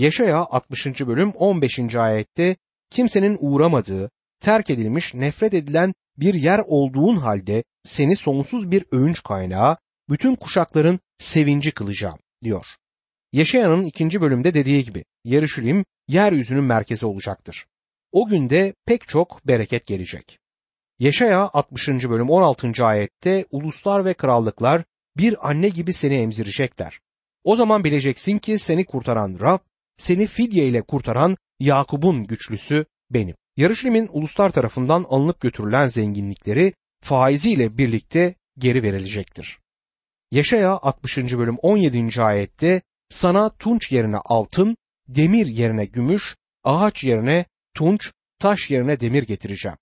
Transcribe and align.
Yeşaya 0.00 0.38
60. 0.38 0.86
bölüm 0.86 1.30
15. 1.30 1.94
ayette 1.94 2.56
kimsenin 2.90 3.38
uğramadığı, 3.40 4.10
terk 4.42 4.70
edilmiş, 4.70 5.14
nefret 5.14 5.54
edilen 5.54 5.94
bir 6.16 6.34
yer 6.34 6.60
olduğun 6.66 7.16
halde 7.16 7.64
seni 7.84 8.16
sonsuz 8.16 8.70
bir 8.70 8.84
övünç 8.92 9.22
kaynağı, 9.22 9.76
bütün 10.08 10.34
kuşakların 10.34 11.00
sevinci 11.18 11.72
kılacağım 11.72 12.18
diyor. 12.42 12.66
Yeşaya'nın 13.32 13.84
ikinci 13.84 14.20
bölümde 14.20 14.54
dediği 14.54 14.84
gibi 14.84 15.04
Yeruşalim 15.24 15.84
yeryüzünün 16.08 16.64
merkezi 16.64 17.06
olacaktır. 17.06 17.66
O 18.12 18.26
günde 18.26 18.74
pek 18.86 19.08
çok 19.08 19.46
bereket 19.46 19.86
gelecek. 19.86 20.38
Yeşaya 20.98 21.50
60. 21.52 21.88
bölüm 21.88 22.30
16. 22.30 22.84
ayette 22.84 23.44
uluslar 23.50 24.04
ve 24.04 24.14
krallıklar 24.14 24.84
bir 25.16 25.48
anne 25.50 25.68
gibi 25.68 25.92
seni 25.92 26.14
emzirecekler. 26.14 27.00
O 27.44 27.56
zaman 27.56 27.84
bileceksin 27.84 28.38
ki 28.38 28.58
seni 28.58 28.84
kurtaran 28.84 29.38
Rab, 29.40 29.58
seni 30.00 30.26
fidye 30.26 30.66
ile 30.66 30.82
kurtaran 30.82 31.36
Yakub'un 31.60 32.24
güçlüsü 32.24 32.86
benim. 33.10 33.36
Yarışlim'in 33.56 34.08
uluslar 34.12 34.50
tarafından 34.50 35.04
alınıp 35.08 35.40
götürülen 35.40 35.86
zenginlikleri 35.86 36.72
faiziyle 37.02 37.78
birlikte 37.78 38.34
geri 38.58 38.82
verilecektir. 38.82 39.58
Yaşaya 40.30 40.70
60. 40.70 41.18
bölüm 41.18 41.56
17. 41.62 42.22
ayette 42.22 42.82
sana 43.08 43.50
tunç 43.56 43.92
yerine 43.92 44.16
altın, 44.24 44.76
demir 45.08 45.46
yerine 45.46 45.84
gümüş, 45.84 46.36
ağaç 46.64 47.04
yerine 47.04 47.44
tunç, 47.74 48.12
taş 48.38 48.70
yerine 48.70 49.00
demir 49.00 49.22
getireceğim. 49.22 49.78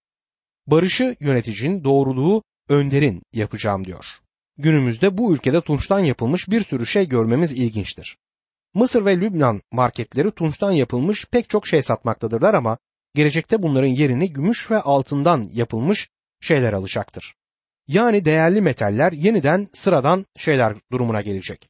Barışı 0.66 1.16
yöneticin, 1.20 1.84
doğruluğu 1.84 2.42
önderin 2.68 3.23
yapacağım 3.32 3.84
diyor. 3.84 4.06
Günümüzde 4.56 5.18
bu 5.18 5.34
ülkede 5.34 5.60
tunçtan 5.60 6.00
yapılmış 6.00 6.48
bir 6.48 6.64
sürü 6.64 6.87
şey 6.87 7.09
görmemiz 7.09 7.52
ilginçtir. 7.52 8.16
Mısır 8.74 9.04
ve 9.04 9.20
Lübnan 9.20 9.62
marketleri 9.72 10.30
tunçtan 10.30 10.72
yapılmış 10.72 11.26
pek 11.30 11.50
çok 11.50 11.66
şey 11.66 11.82
satmaktadırlar 11.82 12.54
ama 12.54 12.78
gelecekte 13.14 13.62
bunların 13.62 13.88
yerini 13.88 14.32
gümüş 14.32 14.70
ve 14.70 14.80
altından 14.80 15.46
yapılmış 15.52 16.09
şeyler 16.40 16.73
alacaktır. 16.73 17.34
Yani 17.88 18.24
değerli 18.24 18.60
metaller 18.60 19.12
yeniden 19.12 19.66
sıradan 19.73 20.26
şeyler 20.37 20.74
durumuna 20.93 21.20
gelecek. 21.20 21.68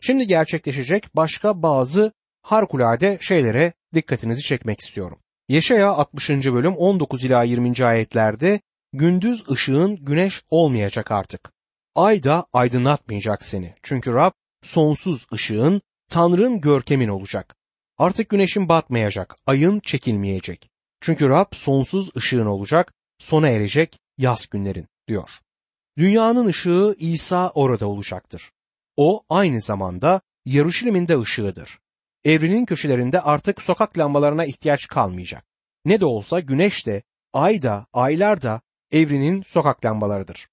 Şimdi 0.00 0.26
gerçekleşecek 0.26 1.16
başka 1.16 1.62
bazı 1.62 2.12
harikulade 2.42 3.18
şeylere 3.20 3.72
dikkatinizi 3.94 4.42
çekmek 4.42 4.80
istiyorum. 4.80 5.18
Yeşaya 5.48 5.90
60. 5.90 6.30
bölüm 6.30 6.76
19 6.76 7.24
ila 7.24 7.42
20. 7.42 7.84
ayetlerde 7.84 8.60
gündüz 8.92 9.50
ışığın 9.50 9.96
güneş 9.96 10.42
olmayacak 10.48 11.10
artık. 11.10 11.52
Ay 11.94 12.22
da 12.22 12.46
aydınlatmayacak 12.52 13.44
seni. 13.44 13.74
Çünkü 13.82 14.14
Rab 14.14 14.32
sonsuz 14.62 15.26
ışığın, 15.32 15.82
Tanrı'nın 16.10 16.60
görkemin 16.60 17.08
olacak. 17.08 17.56
Artık 17.98 18.28
güneşin 18.28 18.68
batmayacak, 18.68 19.36
ayın 19.46 19.80
çekilmeyecek. 19.80 20.70
Çünkü 21.00 21.28
Rab 21.28 21.46
sonsuz 21.52 22.16
ışığın 22.16 22.46
olacak, 22.46 22.92
sona 23.18 23.48
erecek 23.48 23.98
yaz 24.18 24.46
günlerin 24.46 24.88
diyor. 25.08 25.30
Dünyanın 25.98 26.46
ışığı 26.46 26.94
İsa 26.98 27.50
orada 27.50 27.86
olacaktır. 27.86 28.50
O 28.96 29.22
aynı 29.28 29.60
zamanda 29.60 30.20
Yaruşilim'in 30.44 31.08
de 31.08 31.20
ışığıdır. 31.20 31.78
Evrenin 32.24 32.64
köşelerinde 32.64 33.20
artık 33.20 33.62
sokak 33.62 33.98
lambalarına 33.98 34.44
ihtiyaç 34.44 34.86
kalmayacak. 34.86 35.44
Ne 35.84 36.00
de 36.00 36.04
olsa 36.04 36.40
güneş 36.40 36.86
de, 36.86 37.02
ay 37.32 37.62
da, 37.62 37.86
aylar 37.92 38.42
da 38.42 38.60
evrenin 38.90 39.42
sokak 39.42 39.84
lambalarıdır. 39.84 40.48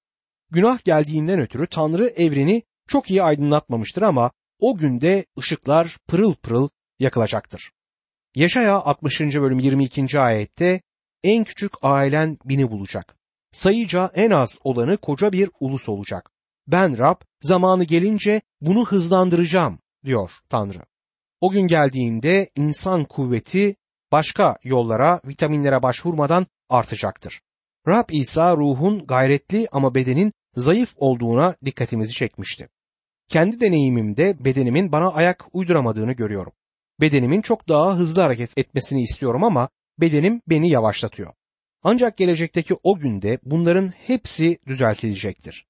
Günah 0.51 0.83
geldiğinden 0.83 1.39
ötürü 1.39 1.67
Tanrı 1.67 2.07
evreni 2.07 2.63
çok 2.87 3.09
iyi 3.09 3.23
aydınlatmamıştır 3.23 4.01
ama 4.01 4.31
o 4.59 4.77
günde 4.77 5.25
ışıklar 5.39 5.97
pırıl 6.07 6.33
pırıl 6.33 6.69
yakılacaktır. 6.99 7.71
Yaşaya 8.35 8.75
60. 8.75 9.21
bölüm 9.21 9.59
22. 9.59 10.19
ayette 10.19 10.81
en 11.23 11.43
küçük 11.43 11.71
ailen 11.81 12.37
bini 12.45 12.71
bulacak. 12.71 13.17
Sayıca 13.51 14.11
en 14.15 14.31
az 14.31 14.59
olanı 14.63 14.97
koca 14.97 15.31
bir 15.31 15.49
ulus 15.59 15.89
olacak. 15.89 16.31
Ben 16.67 16.97
Rab 16.97 17.21
zamanı 17.41 17.83
gelince 17.83 18.41
bunu 18.61 18.85
hızlandıracağım 18.85 19.79
diyor 20.05 20.31
Tanrı. 20.49 20.81
O 21.41 21.51
gün 21.51 21.67
geldiğinde 21.67 22.49
insan 22.55 23.03
kuvveti 23.03 23.75
başka 24.11 24.57
yollara, 24.63 25.21
vitaminlere 25.25 25.83
başvurmadan 25.83 26.47
artacaktır. 26.69 27.41
Rab 27.87 28.09
İsa 28.11 28.57
ruhun 28.57 29.07
gayretli 29.07 29.67
ama 29.71 29.95
bedenin 29.95 30.33
zayıf 30.55 30.93
olduğuna 30.95 31.55
dikkatimizi 31.65 32.13
çekmişti. 32.13 32.69
Kendi 33.29 33.59
deneyimimde 33.59 34.45
bedenimin 34.45 34.91
bana 34.91 35.13
ayak 35.13 35.45
uyduramadığını 35.53 36.13
görüyorum. 36.13 36.53
Bedenimin 37.01 37.41
çok 37.41 37.69
daha 37.69 37.95
hızlı 37.95 38.21
hareket 38.21 38.57
etmesini 38.57 39.01
istiyorum 39.01 39.43
ama 39.43 39.69
bedenim 39.99 40.41
beni 40.47 40.69
yavaşlatıyor. 40.69 41.33
Ancak 41.83 42.17
gelecekteki 42.17 42.75
o 42.83 42.95
günde 42.99 43.39
bunların 43.43 43.87
hepsi 43.87 44.57
düzeltilecektir. 44.67 45.65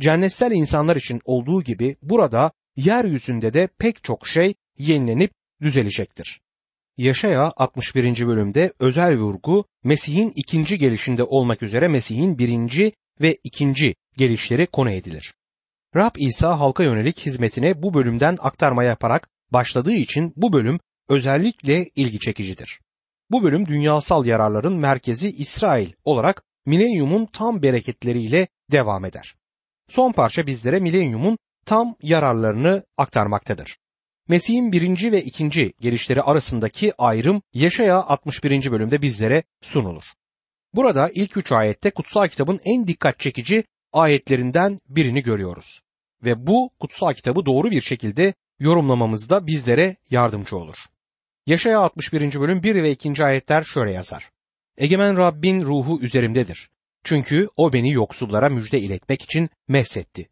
Cennetsel 0.00 0.52
insanlar 0.52 0.96
için 0.96 1.20
olduğu 1.24 1.62
gibi 1.62 1.96
burada 2.02 2.52
yeryüzünde 2.76 3.54
de 3.54 3.68
pek 3.78 4.04
çok 4.04 4.28
şey 4.28 4.54
yenilenip 4.78 5.30
düzelecektir. 5.62 6.40
Yaşaya 6.96 7.52
61. 7.56 8.26
bölümde 8.26 8.72
özel 8.78 9.18
vurgu 9.18 9.64
Mesih'in 9.84 10.32
ikinci 10.36 10.78
gelişinde 10.78 11.24
olmak 11.24 11.62
üzere 11.62 11.88
Mesih'in 11.88 12.38
birinci 12.38 12.92
ve 13.20 13.36
ikinci 13.44 13.94
gelişleri 14.16 14.66
konu 14.66 14.90
edilir. 14.92 15.34
Rab 15.96 16.14
İsa 16.18 16.60
halka 16.60 16.82
yönelik 16.82 17.20
hizmetine 17.20 17.82
bu 17.82 17.94
bölümden 17.94 18.36
aktarma 18.40 18.84
yaparak 18.84 19.28
başladığı 19.50 19.92
için 19.92 20.32
bu 20.36 20.52
bölüm 20.52 20.80
özellikle 21.08 21.88
ilgi 21.96 22.18
çekicidir. 22.18 22.80
Bu 23.30 23.42
bölüm 23.42 23.66
dünyasal 23.66 24.26
yararların 24.26 24.72
merkezi 24.72 25.30
İsrail 25.30 25.92
olarak 26.04 26.42
milenyumun 26.66 27.26
tam 27.26 27.62
bereketleriyle 27.62 28.46
devam 28.70 29.04
eder. 29.04 29.34
Son 29.88 30.12
parça 30.12 30.46
bizlere 30.46 30.80
milenyumun 30.80 31.38
tam 31.66 31.96
yararlarını 32.02 32.84
aktarmaktadır. 32.96 33.78
Mesih'in 34.28 34.72
birinci 34.72 35.12
ve 35.12 35.22
ikinci 35.22 35.72
gelişleri 35.80 36.22
arasındaki 36.22 36.92
ayrım 36.98 37.42
Yaşaya 37.54 38.02
61. 38.02 38.70
bölümde 38.70 39.02
bizlere 39.02 39.42
sunulur. 39.62 40.04
Burada 40.74 41.10
ilk 41.14 41.36
üç 41.36 41.52
ayette 41.52 41.90
kutsal 41.90 42.28
kitabın 42.28 42.60
en 42.64 42.86
dikkat 42.86 43.20
çekici 43.20 43.64
ayetlerinden 43.92 44.78
birini 44.88 45.22
görüyoruz. 45.22 45.80
Ve 46.24 46.46
bu 46.46 46.70
kutsal 46.80 47.14
kitabı 47.14 47.46
doğru 47.46 47.70
bir 47.70 47.82
şekilde 47.82 48.34
yorumlamamızda 48.58 49.46
bizlere 49.46 49.96
yardımcı 50.10 50.56
olur. 50.56 50.76
Yaşaya 51.46 51.80
61. 51.80 52.40
bölüm 52.40 52.62
1 52.62 52.74
ve 52.82 52.90
2. 52.90 53.24
ayetler 53.24 53.62
şöyle 53.62 53.92
yazar. 53.92 54.30
Egemen 54.78 55.16
Rabbin 55.16 55.64
ruhu 55.64 56.00
üzerimdedir. 56.00 56.70
Çünkü 57.04 57.48
o 57.56 57.72
beni 57.72 57.92
yoksullara 57.92 58.48
müjde 58.48 58.80
iletmek 58.80 59.22
için 59.22 59.50
mehsetti. 59.68 60.28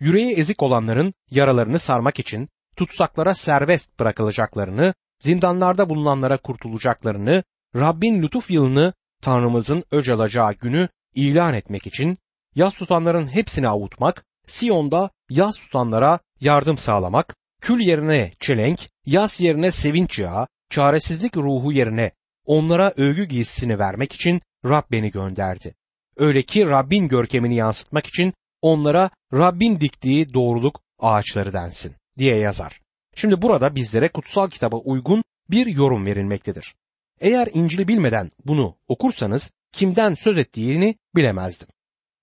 Yüreği 0.00 0.34
ezik 0.34 0.62
olanların 0.62 1.14
yaralarını 1.30 1.78
sarmak 1.78 2.18
için 2.18 2.48
tutsaklara 2.76 3.34
serbest 3.34 3.98
bırakılacaklarını, 4.00 4.94
zindanlarda 5.18 5.88
bulunanlara 5.88 6.36
kurtulacaklarını, 6.36 7.44
Rabbin 7.76 8.22
lütuf 8.22 8.50
yılını 8.50 8.92
Tanrımızın 9.22 9.84
öc 9.90 10.10
alacağı 10.10 10.52
günü 10.54 10.88
ilan 11.14 11.54
etmek 11.54 11.86
için, 11.86 12.18
yaz 12.54 12.74
tutanların 12.74 13.26
hepsini 13.26 13.68
avutmak, 13.68 14.24
Siyon'da 14.46 15.10
yaz 15.30 15.56
tutanlara 15.56 16.18
yardım 16.40 16.78
sağlamak, 16.78 17.36
kül 17.60 17.80
yerine 17.80 18.32
çelenk, 18.40 18.88
yaz 19.06 19.40
yerine 19.40 19.70
sevinç 19.70 20.18
yağı, 20.18 20.46
çaresizlik 20.70 21.36
ruhu 21.36 21.72
yerine 21.72 22.10
onlara 22.46 22.92
övgü 22.96 23.24
giysisini 23.24 23.78
vermek 23.78 24.12
için 24.12 24.40
Rab 24.64 24.82
beni 24.90 25.10
gönderdi. 25.10 25.74
Öyle 26.16 26.42
ki 26.42 26.66
Rabbin 26.66 27.08
görkemini 27.08 27.54
yansıtmak 27.54 28.06
için 28.06 28.34
onlara 28.62 29.10
Rabbin 29.32 29.80
diktiği 29.80 30.34
doğruluk 30.34 30.80
ağaçları 30.98 31.52
densin 31.52 31.94
diye 32.18 32.36
yazar. 32.36 32.80
Şimdi 33.16 33.42
burada 33.42 33.74
bizlere 33.74 34.08
kutsal 34.08 34.48
kitaba 34.48 34.76
uygun 34.76 35.24
bir 35.50 35.66
yorum 35.66 36.06
verilmektedir. 36.06 36.74
Eğer 37.20 37.48
İncil'i 37.54 37.88
bilmeden 37.88 38.30
bunu 38.44 38.76
okursanız 38.88 39.52
kimden 39.72 40.14
söz 40.14 40.38
ettiğini 40.38 40.94
bilemezdim. 41.16 41.68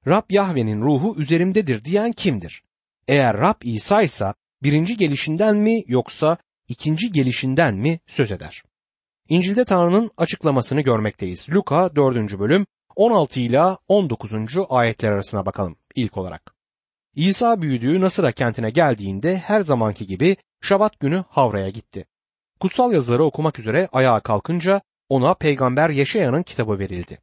Rab 0.07 0.23
Yahve'nin 0.29 0.81
ruhu 0.81 1.21
üzerimdedir 1.21 1.83
diyen 1.85 2.11
kimdir? 2.11 2.63
Eğer 3.07 3.37
Rab 3.37 3.61
İsa 3.63 4.01
ise 4.01 4.33
birinci 4.63 4.97
gelişinden 4.97 5.57
mi 5.57 5.83
yoksa 5.87 6.37
ikinci 6.67 7.11
gelişinden 7.11 7.75
mi 7.75 7.99
söz 8.07 8.31
eder? 8.31 8.63
İncil'de 9.29 9.65
Tanrı'nın 9.65 10.11
açıklamasını 10.17 10.81
görmekteyiz. 10.81 11.49
Luka 11.49 11.95
4. 11.95 12.39
bölüm 12.39 12.65
16 12.95 13.39
ile 13.39 13.61
19. 13.87 14.31
ayetler 14.69 15.11
arasına 15.11 15.45
bakalım 15.45 15.75
ilk 15.95 16.17
olarak. 16.17 16.53
İsa 17.15 17.61
büyüdüğü 17.61 18.01
Nasıra 18.01 18.31
kentine 18.31 18.69
geldiğinde 18.69 19.37
her 19.37 19.61
zamanki 19.61 20.07
gibi 20.07 20.37
Şabat 20.61 20.99
günü 20.99 21.23
Havra'ya 21.29 21.69
gitti. 21.69 22.05
Kutsal 22.59 22.93
yazıları 22.93 23.23
okumak 23.23 23.59
üzere 23.59 23.87
ayağa 23.91 24.19
kalkınca 24.19 24.81
ona 25.09 25.33
peygamber 25.33 25.89
Yeşaya'nın 25.89 26.43
kitabı 26.43 26.79
verildi. 26.79 27.19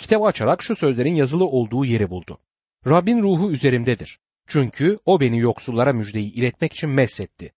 Kitabı 0.00 0.24
açarak 0.24 0.62
şu 0.62 0.74
sözlerin 0.76 1.14
yazılı 1.14 1.44
olduğu 1.44 1.84
yeri 1.84 2.10
buldu. 2.10 2.38
Rabbin 2.86 3.22
ruhu 3.22 3.52
üzerimdedir. 3.52 4.18
Çünkü 4.48 4.98
o 5.04 5.20
beni 5.20 5.38
yoksullara 5.38 5.92
müjdeyi 5.92 6.32
iletmek 6.32 6.72
için 6.72 6.90
mesetti. 6.90 7.52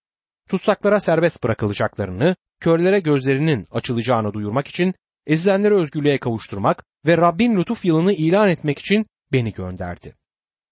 Tutsaklara 0.48 1.00
serbest 1.00 1.44
bırakılacaklarını, 1.44 2.36
körlere 2.60 3.00
gözlerinin 3.00 3.66
açılacağını 3.70 4.32
duyurmak 4.32 4.68
için, 4.68 4.94
ezilenleri 5.26 5.74
özgürlüğe 5.74 6.18
kavuşturmak 6.18 6.84
ve 7.06 7.16
Rabbin 7.16 7.56
lütuf 7.56 7.84
yılını 7.84 8.12
ilan 8.12 8.48
etmek 8.48 8.78
için 8.78 9.06
beni 9.32 9.52
gönderdi. 9.52 10.14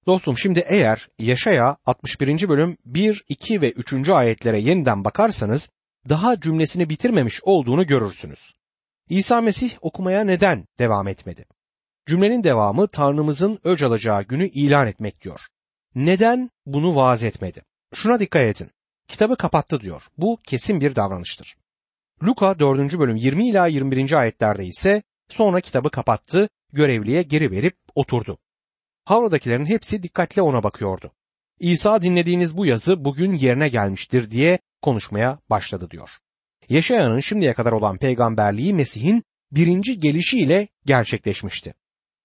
Dostum 0.06 0.38
şimdi 0.38 0.64
eğer 0.68 1.08
Yaşaya 1.18 1.76
61. 1.86 2.48
bölüm 2.48 2.76
1, 2.84 3.24
2 3.28 3.60
ve 3.60 3.70
3. 3.70 4.08
ayetlere 4.08 4.60
yeniden 4.60 5.04
bakarsanız 5.04 5.70
daha 6.08 6.40
cümlesini 6.40 6.88
bitirmemiş 6.88 7.40
olduğunu 7.42 7.86
görürsünüz. 7.86 8.52
İsa 9.08 9.40
Mesih 9.40 9.70
okumaya 9.80 10.24
neden 10.24 10.66
devam 10.78 11.08
etmedi? 11.08 11.46
Cümlenin 12.06 12.44
devamı 12.44 12.88
Tanrımızın 12.88 13.58
öc 13.64 13.86
alacağı 13.86 14.22
günü 14.22 14.48
ilan 14.48 14.86
etmek 14.86 15.20
diyor. 15.20 15.40
Neden 15.94 16.50
bunu 16.66 16.96
vaaz 16.96 17.24
etmedi? 17.24 17.62
Şuna 17.94 18.20
dikkat 18.20 18.42
edin. 18.42 18.70
Kitabı 19.08 19.36
kapattı 19.36 19.80
diyor. 19.80 20.02
Bu 20.18 20.38
kesin 20.46 20.80
bir 20.80 20.94
davranıştır. 20.94 21.56
Luka 22.22 22.58
4. 22.58 22.98
bölüm 22.98 23.16
20 23.16 23.48
ila 23.48 23.66
21. 23.66 24.12
ayetlerde 24.12 24.64
ise 24.64 25.02
sonra 25.28 25.60
kitabı 25.60 25.90
kapattı, 25.90 26.48
görevliye 26.72 27.22
geri 27.22 27.50
verip 27.50 27.76
oturdu. 27.94 28.38
Havradakilerin 29.04 29.66
hepsi 29.66 30.02
dikkatle 30.02 30.42
ona 30.42 30.62
bakıyordu. 30.62 31.12
İsa 31.60 32.02
dinlediğiniz 32.02 32.56
bu 32.56 32.66
yazı 32.66 33.04
bugün 33.04 33.34
yerine 33.34 33.68
gelmiştir 33.68 34.30
diye 34.30 34.58
konuşmaya 34.82 35.38
başladı 35.50 35.90
diyor. 35.90 36.10
Yaşayanın 36.68 37.20
şimdiye 37.20 37.52
kadar 37.52 37.72
olan 37.72 37.98
peygamberliği 37.98 38.74
Mesih'in 38.74 39.22
birinci 39.52 40.00
gelişiyle 40.00 40.68
gerçekleşmişti. 40.86 41.74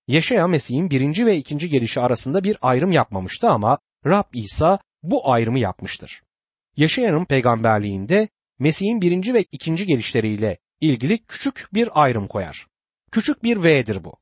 Yaşaya 0.08 0.48
Mesih'in 0.48 0.90
birinci 0.90 1.26
ve 1.26 1.38
ikinci 1.38 1.70
gelişi 1.70 2.00
arasında 2.00 2.44
bir 2.44 2.58
ayrım 2.62 2.92
yapmamıştı 2.92 3.50
ama 3.50 3.80
Rab 4.06 4.34
İsa 4.34 4.80
bu 5.04 5.32
ayrımı 5.32 5.60
yapmıştır. 5.60 6.22
Yaşayanın 6.78 7.26
peygamberliğinde 7.26 8.28
Mesih'in 8.60 9.02
birinci 9.02 9.34
ve 9.34 9.46
ikinci 9.52 9.86
gelişleriyle 9.86 10.58
ilgili 10.82 11.18
küçük 11.18 11.70
bir 11.74 12.04
ayrım 12.04 12.28
koyar. 12.28 12.68
Küçük 13.12 13.44
bir 13.44 13.64
V'dir 13.64 14.04
bu. 14.04 14.16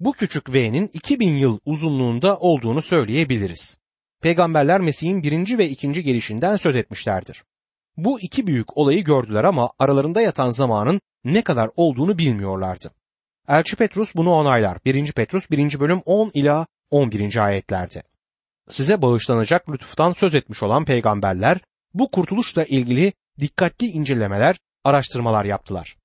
Bu 0.00 0.12
küçük 0.12 0.52
V'nin 0.52 0.90
2000 0.92 1.36
yıl 1.36 1.58
uzunluğunda 1.64 2.38
olduğunu 2.38 2.82
söyleyebiliriz. 2.82 3.78
Peygamberler 4.22 4.80
Mesih'in 4.80 5.22
birinci 5.22 5.58
ve 5.58 5.68
ikinci 5.68 6.02
gelişinden 6.02 6.56
söz 6.56 6.76
etmişlerdir. 6.76 7.44
Bu 7.96 8.20
iki 8.20 8.46
büyük 8.46 8.76
olayı 8.76 9.04
gördüler 9.04 9.44
ama 9.44 9.70
aralarında 9.78 10.20
yatan 10.20 10.50
zamanın 10.50 11.00
ne 11.24 11.42
kadar 11.42 11.70
olduğunu 11.76 12.18
bilmiyorlardı. 12.18 12.90
Elçi 13.48 13.76
Petrus 13.76 14.14
bunu 14.14 14.30
onaylar. 14.30 14.78
1. 14.84 15.12
Petrus 15.12 15.50
1. 15.50 15.80
bölüm 15.80 16.02
10 16.04 16.30
ila 16.34 16.66
11. 16.90 17.36
ayetlerde. 17.36 18.02
Size 18.68 19.02
bağışlanacak 19.02 19.70
lütuftan 19.70 20.12
söz 20.12 20.34
etmiş 20.34 20.62
olan 20.62 20.84
peygamberler 20.84 21.58
bu 21.94 22.10
kurtuluşla 22.10 22.64
ilgili 22.64 23.12
dikkatli 23.40 23.86
incelemeler, 23.86 24.56
araştırmalar 24.84 25.44
yaptılar. 25.44 25.96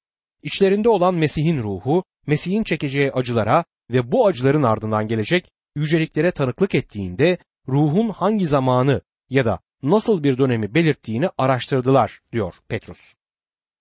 İçlerinde 0.43 0.89
olan 0.89 1.15
Mesih'in 1.15 1.63
ruhu, 1.63 2.03
Mesih'in 2.27 2.63
çekeceği 2.63 3.11
acılara 3.11 3.65
ve 3.91 4.11
bu 4.11 4.27
acıların 4.27 4.63
ardından 4.63 5.07
gelecek 5.07 5.49
yüceliklere 5.75 6.31
tanıklık 6.31 6.75
ettiğinde 6.75 7.37
ruhun 7.67 8.09
hangi 8.09 8.45
zamanı 8.45 9.01
ya 9.29 9.45
da 9.45 9.59
nasıl 9.81 10.23
bir 10.23 10.37
dönemi 10.37 10.73
belirttiğini 10.73 11.29
araştırdılar 11.37 12.19
diyor 12.31 12.53
Petrus. 12.67 13.13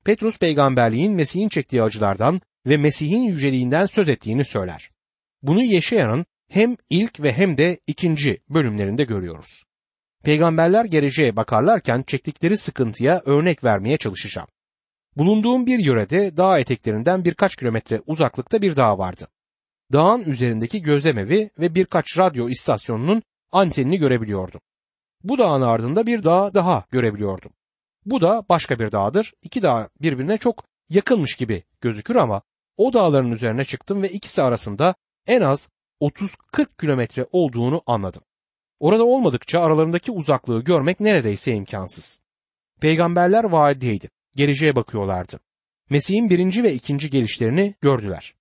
Petrus 0.04 0.38
peygamberliğin 0.38 1.12
Mesih'in 1.12 1.48
çektiği 1.48 1.82
acılardan 1.82 2.40
ve 2.66 2.76
Mesih'in 2.76 3.22
yüceliğinden 3.22 3.86
söz 3.86 4.08
ettiğini 4.08 4.44
söyler. 4.44 4.90
Bunu 5.42 5.62
Yeşaya'nın 5.62 6.26
hem 6.48 6.76
ilk 6.90 7.20
ve 7.20 7.32
hem 7.32 7.58
de 7.58 7.80
ikinci 7.86 8.42
bölümlerinde 8.48 9.04
görüyoruz. 9.04 9.62
Peygamberler 10.24 10.84
geleceğe 10.84 11.36
bakarlarken 11.36 12.04
çektikleri 12.06 12.56
sıkıntıya 12.56 13.22
örnek 13.24 13.64
vermeye 13.64 13.96
çalışacağım. 13.96 14.48
Bulunduğum 15.16 15.66
bir 15.66 15.78
yörede 15.78 16.36
dağ 16.36 16.58
eteklerinden 16.58 17.24
birkaç 17.24 17.56
kilometre 17.56 18.00
uzaklıkta 18.06 18.62
bir 18.62 18.76
dağ 18.76 18.98
vardı. 18.98 19.28
Dağın 19.92 20.24
üzerindeki 20.24 20.82
gözlemevi 20.82 21.50
ve 21.58 21.74
birkaç 21.74 22.18
radyo 22.18 22.48
istasyonunun 22.48 23.22
antenini 23.52 23.98
görebiliyordum. 23.98 24.60
Bu 25.24 25.38
dağın 25.38 25.62
ardında 25.62 26.06
bir 26.06 26.24
dağ 26.24 26.54
daha 26.54 26.84
görebiliyordum. 26.90 27.52
Bu 28.06 28.20
da 28.20 28.44
başka 28.48 28.78
bir 28.78 28.92
dağdır. 28.92 29.32
İki 29.42 29.62
dağ 29.62 29.88
birbirine 30.00 30.38
çok 30.38 30.64
yakınmış 30.88 31.36
gibi 31.36 31.62
gözükür 31.80 32.16
ama 32.16 32.42
o 32.82 32.92
dağların 32.92 33.32
üzerine 33.32 33.64
çıktım 33.64 34.02
ve 34.02 34.08
ikisi 34.08 34.42
arasında 34.42 34.94
en 35.26 35.40
az 35.40 35.68
30-40 36.00 36.66
kilometre 36.80 37.26
olduğunu 37.32 37.82
anladım. 37.86 38.22
Orada 38.80 39.04
olmadıkça 39.04 39.60
aralarındaki 39.60 40.12
uzaklığı 40.12 40.64
görmek 40.64 41.00
neredeyse 41.00 41.54
imkansız. 41.54 42.20
Peygamberler 42.80 43.44
vaadiydi. 43.44 44.10
Geleceğe 44.36 44.76
bakıyorlardı. 44.76 45.40
Mesih'in 45.90 46.30
birinci 46.30 46.62
ve 46.62 46.72
ikinci 46.72 47.10
gelişlerini 47.10 47.74
gördüler. 47.80 48.34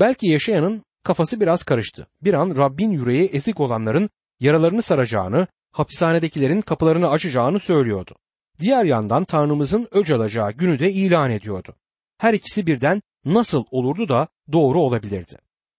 Belki 0.00 0.26
yaşayanın 0.26 0.82
kafası 1.02 1.40
biraz 1.40 1.62
karıştı. 1.62 2.06
Bir 2.22 2.34
an 2.34 2.56
Rabbin 2.56 2.90
yüreği 2.90 3.28
ezik 3.28 3.60
olanların 3.60 4.10
yaralarını 4.40 4.82
saracağını, 4.82 5.46
hapishanedekilerin 5.72 6.60
kapılarını 6.60 7.10
açacağını 7.10 7.60
söylüyordu. 7.60 8.14
Diğer 8.60 8.84
yandan 8.84 9.24
Tanrımızın 9.24 9.88
öc 9.92 10.14
alacağı 10.14 10.52
günü 10.52 10.78
de 10.78 10.92
ilan 10.92 11.30
ediyordu. 11.30 11.74
Her 12.18 12.34
ikisi 12.34 12.66
birden 12.66 13.02
nasıl 13.24 13.64
olurdu 13.70 14.08
da 14.08 14.28
doğru 14.52 14.80
olabilirdi. 14.80 15.38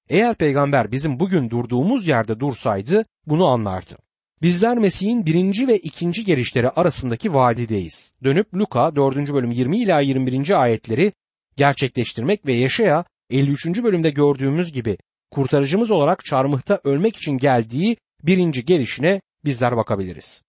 Eğer 0.09 0.35
peygamber 0.35 0.91
bizim 0.91 1.19
bugün 1.19 1.49
durduğumuz 1.49 2.07
yerde 2.07 2.39
dursaydı 2.39 3.05
bunu 3.27 3.47
anlardı. 3.47 3.97
Bizler 4.41 4.77
Mesih'in 4.77 5.25
birinci 5.25 5.67
ve 5.67 5.77
ikinci 5.77 6.25
gelişleri 6.25 6.69
arasındaki 6.69 7.33
vadideyiz. 7.33 8.13
Dönüp 8.23 8.53
Luka 8.53 8.95
4. 8.95 9.33
bölüm 9.33 9.51
20 9.51 9.79
ila 9.79 9.99
21. 9.99 10.61
ayetleri 10.61 11.11
gerçekleştirmek 11.57 12.45
ve 12.45 12.53
yaşaya 12.53 13.05
53. 13.29 13.65
bölümde 13.65 14.09
gördüğümüz 14.09 14.71
gibi 14.71 14.97
kurtarıcımız 15.31 15.91
olarak 15.91 16.25
çarmıhta 16.25 16.79
ölmek 16.83 17.17
için 17.17 17.37
geldiği 17.37 17.97
birinci 18.23 18.65
gelişine 18.65 19.21
bizler 19.45 19.77
bakabiliriz. 19.77 20.43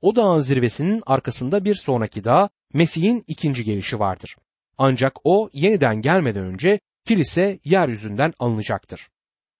O 0.00 0.16
dağın 0.16 0.40
zirvesinin 0.40 1.02
arkasında 1.06 1.64
bir 1.64 1.74
sonraki 1.74 2.24
dağ 2.24 2.48
Mesih'in 2.72 3.24
ikinci 3.26 3.64
gelişi 3.64 3.98
vardır. 3.98 4.36
Ancak 4.78 5.12
o 5.24 5.50
yeniden 5.52 6.02
gelmeden 6.02 6.44
önce 6.44 6.80
kilise 7.04 7.58
yeryüzünden 7.64 8.32
alınacaktır. 8.38 9.08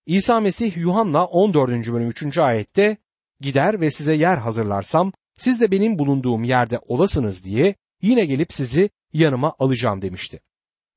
İsa 0.06 0.40
Mesih 0.40 0.76
Yuhanna 0.76 1.26
14. 1.26 1.70
bölüm 1.92 2.08
3. 2.08 2.38
ayette 2.38 2.96
gider 3.40 3.80
ve 3.80 3.90
size 3.90 4.14
yer 4.14 4.36
hazırlarsam 4.36 5.12
siz 5.36 5.60
de 5.60 5.70
benim 5.70 5.98
bulunduğum 5.98 6.44
yerde 6.44 6.78
olasınız 6.78 7.44
diye 7.44 7.74
yine 8.02 8.24
gelip 8.24 8.52
sizi 8.52 8.90
yanıma 9.12 9.54
alacağım 9.58 10.02
demişti. 10.02 10.40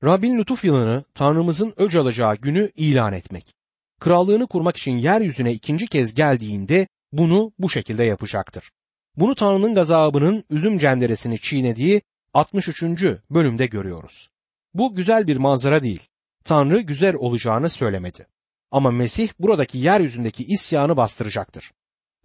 Rabbin 0.04 0.38
lütuf 0.38 0.64
yılını 0.64 1.04
Tanrımızın 1.14 1.74
öc 1.76 1.96
alacağı 1.96 2.36
günü 2.36 2.70
ilan 2.76 3.12
etmek. 3.12 3.54
Krallığını 4.00 4.46
kurmak 4.46 4.76
için 4.76 4.98
yeryüzüne 4.98 5.52
ikinci 5.52 5.86
kez 5.86 6.14
geldiğinde 6.14 6.88
bunu 7.12 7.52
bu 7.58 7.70
şekilde 7.70 8.04
yapacaktır. 8.04 8.70
Bunu 9.16 9.34
Tanrı'nın 9.34 9.74
gazabının 9.74 10.44
üzüm 10.50 10.78
cenderesini 10.78 11.40
çiğnediği 11.40 12.02
63. 12.34 12.82
bölümde 13.30 13.66
görüyoruz. 13.66 14.28
Bu 14.74 14.94
güzel 14.94 15.26
bir 15.26 15.36
manzara 15.36 15.82
değil. 15.82 16.08
Tanrı 16.44 16.80
güzel 16.80 17.14
olacağını 17.14 17.68
söylemedi. 17.68 18.26
Ama 18.70 18.90
Mesih 18.90 19.28
buradaki 19.38 19.78
yeryüzündeki 19.78 20.44
isyanı 20.44 20.96
bastıracaktır. 20.96 21.72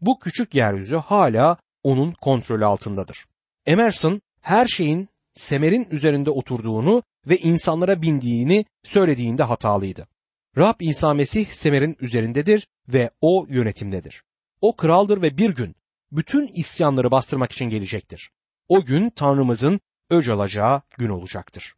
Bu 0.01 0.19
küçük 0.19 0.55
yeryüzü 0.55 0.95
hala 0.95 1.57
onun 1.83 2.11
kontrolü 2.11 2.65
altındadır. 2.65 3.25
Emerson 3.65 4.21
her 4.41 4.67
şeyin 4.67 5.09
semerin 5.33 5.87
üzerinde 5.91 6.29
oturduğunu 6.29 7.03
ve 7.27 7.37
insanlara 7.37 8.01
bindiğini 8.01 8.65
söylediğinde 8.83 9.43
hatalıydı. 9.43 10.07
Rab 10.57 10.75
İsa 10.79 11.13
Mesih 11.13 11.47
semerin 11.47 11.97
üzerindedir 11.99 12.67
ve 12.87 13.09
o 13.21 13.45
yönetimdedir. 13.49 14.23
O 14.61 14.75
kraldır 14.75 15.21
ve 15.21 15.37
bir 15.37 15.55
gün 15.55 15.75
bütün 16.11 16.47
isyanları 16.47 17.11
bastırmak 17.11 17.51
için 17.51 17.65
gelecektir. 17.65 18.31
O 18.67 18.85
gün 18.85 19.09
Tanrımızın 19.09 19.79
öc 20.13 20.31
alacağı 20.31 20.81
gün 20.97 21.09
olacaktır. 21.09 21.75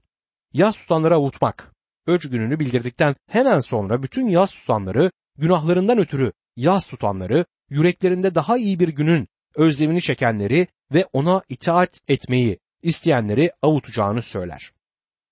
Yaz 0.53 0.77
tutanları 0.77 1.15
avutmak, 1.15 1.71
öc 2.07 2.29
gününü 2.29 2.59
bildirdikten 2.59 3.15
hemen 3.29 3.59
sonra 3.59 4.03
bütün 4.03 4.27
yaz 4.27 4.51
tutanları, 4.51 5.11
günahlarından 5.37 5.97
ötürü 5.97 6.31
yaz 6.55 6.87
tutanları, 6.87 7.45
yüreklerinde 7.69 8.35
daha 8.35 8.57
iyi 8.57 8.79
bir 8.79 8.89
günün 8.89 9.27
özlemini 9.55 10.01
çekenleri 10.01 10.67
ve 10.93 11.05
ona 11.13 11.41
itaat 11.49 12.01
etmeyi 12.07 12.59
isteyenleri 12.81 13.51
avutacağını 13.61 14.21
söyler. 14.21 14.71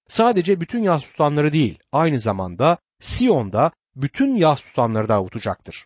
Sadece 0.08 0.62
bütün 0.62 0.84
yaz 0.84 1.02
tutanları 1.02 1.54
değil, 1.54 1.80
aynı 1.92 2.20
zamanda 2.20 2.78
Siyon'da 3.00 3.72
bütün 3.96 4.36
yaz 4.36 4.62
tutanları 4.62 5.08
da 5.08 5.16
avutacaktır. 5.16 5.86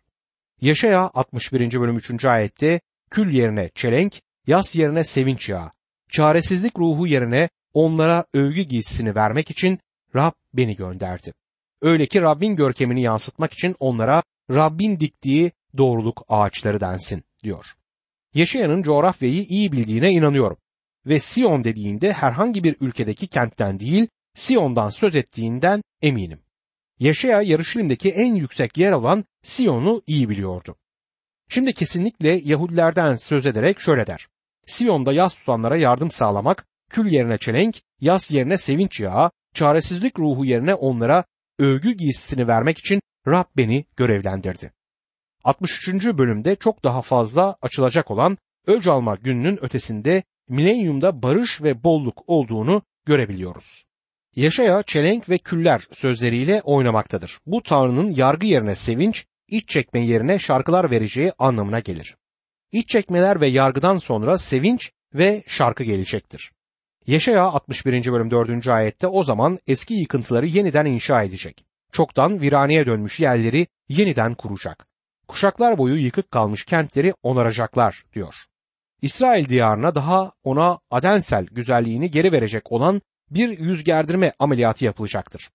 Yaşaya 0.62 1.12
61. 1.14 1.80
bölüm 1.80 1.98
3. 1.98 2.26
ayette 2.26 2.82
kül 3.10 3.34
yerine 3.34 3.70
çelenk, 3.76 4.22
yas 4.48 4.76
yerine 4.76 5.04
sevinç 5.04 5.50
yağı, 5.50 5.72
çaresizlik 6.12 6.80
ruhu 6.80 7.08
yerine 7.08 7.50
onlara 7.74 8.26
övgü 8.34 8.62
giysisini 8.62 9.16
vermek 9.16 9.52
için 9.52 9.80
Rab 10.16 10.32
beni 10.54 10.76
gönderdi. 10.76 11.34
Öyle 11.82 12.06
ki 12.06 12.22
Rabbin 12.22 12.56
görkemini 12.56 13.02
yansıtmak 13.02 13.54
için 13.54 13.76
onlara 13.80 14.24
Rabbin 14.50 15.00
diktiği 15.00 15.52
doğruluk 15.78 16.24
ağaçları 16.28 16.80
densin 16.80 17.24
diyor. 17.44 17.66
Yaşayanın 18.34 18.84
coğrafyayı 18.84 19.44
iyi 19.44 19.72
bildiğine 19.72 20.12
inanıyorum 20.12 20.58
ve 21.06 21.20
Sion 21.20 21.64
dediğinde 21.64 22.14
herhangi 22.14 22.64
bir 22.64 22.76
ülkedeki 22.80 23.28
kentten 23.28 23.80
değil, 23.80 24.08
Sion'dan 24.36 24.90
söz 24.90 25.16
ettiğinden 25.16 25.84
eminim. 26.02 26.40
Yaşaya 27.00 27.42
Yarışilim'deki 27.42 28.10
en 28.10 28.36
yüksek 28.36 28.78
yer 28.78 28.92
olan 28.92 29.26
Sion'u 29.44 30.02
iyi 30.08 30.30
biliyordu. 30.30 30.76
Şimdi 31.50 31.74
kesinlikle 31.74 32.42
Yahudilerden 32.44 33.16
söz 33.16 33.46
ederek 33.46 33.80
şöyle 33.80 34.08
der. 34.08 34.28
Siyon'da 34.68 35.14
yas 35.14 35.36
tutanlara 35.36 35.78
yardım 35.78 36.12
sağlamak, 36.12 36.66
kül 36.90 37.12
yerine 37.12 37.38
çelenk, 37.38 37.82
yas 38.02 38.32
yerine 38.32 38.58
sevinç 38.58 39.00
yağı, 39.00 39.32
çaresizlik 39.54 40.20
ruhu 40.20 40.46
yerine 40.46 40.74
onlara 40.74 41.24
övgü 41.60 41.92
giysisini 41.92 42.48
vermek 42.48 42.78
için 42.78 43.02
Rab 43.28 43.46
beni 43.58 43.86
görevlendirdi. 43.96 44.72
63. 45.44 46.06
bölümde 46.06 46.56
çok 46.56 46.84
daha 46.84 47.02
fazla 47.02 47.56
açılacak 47.62 48.12
olan 48.12 48.38
öc 48.68 48.92
alma 48.92 49.16
gününün 49.16 49.64
ötesinde 49.64 50.24
milenyumda 50.50 51.24
barış 51.24 51.62
ve 51.62 51.84
bolluk 51.84 52.24
olduğunu 52.28 52.82
görebiliyoruz. 53.06 53.84
Yaşaya 54.36 54.84
çelenk 54.84 55.30
ve 55.30 55.38
küller 55.38 55.88
sözleriyle 55.92 56.62
oynamaktadır. 56.62 57.40
Bu 57.46 57.64
Tanrı'nın 57.64 58.12
yargı 58.12 58.46
yerine 58.46 58.76
sevinç, 58.76 59.26
iç 59.48 59.70
çekme 59.70 60.06
yerine 60.06 60.40
şarkılar 60.40 60.92
vereceği 60.92 61.32
anlamına 61.40 61.80
gelir. 61.80 62.16
İç 62.72 62.90
çekmeler 62.90 63.42
ve 63.42 63.48
yargıdan 63.48 63.98
sonra 63.98 64.38
sevinç 64.38 64.92
ve 65.14 65.44
şarkı 65.48 65.84
gelecektir. 65.84 66.52
Yaşaya 67.08 67.44
61. 67.44 68.12
bölüm 68.12 68.32
4. 68.32 68.68
ayette 68.68 69.08
o 69.08 69.24
zaman 69.24 69.58
eski 69.68 69.94
yıkıntıları 69.94 70.48
yeniden 70.48 70.86
inşa 70.86 71.24
edecek. 71.24 71.66
Çoktan 71.92 72.42
viraneye 72.42 72.86
dönmüş 72.86 73.20
yerleri 73.20 73.68
yeniden 73.90 74.36
kuracak. 74.36 74.88
Kuşaklar 75.28 75.78
boyu 75.78 75.96
yıkık 75.96 76.32
kalmış 76.32 76.66
kentleri 76.66 77.14
onaracaklar 77.24 78.04
diyor. 78.14 78.36
İsrail 79.02 79.50
diyarına 79.50 79.96
daha 79.96 80.32
ona 80.44 80.80
adensel 80.92 81.46
güzelliğini 81.46 82.12
geri 82.12 82.32
verecek 82.32 82.72
olan 82.72 83.02
bir 83.32 83.60
yüz 83.60 83.84
gerdirme 83.84 84.34
ameliyatı 84.40 84.86
yapılacaktır. 84.86 85.50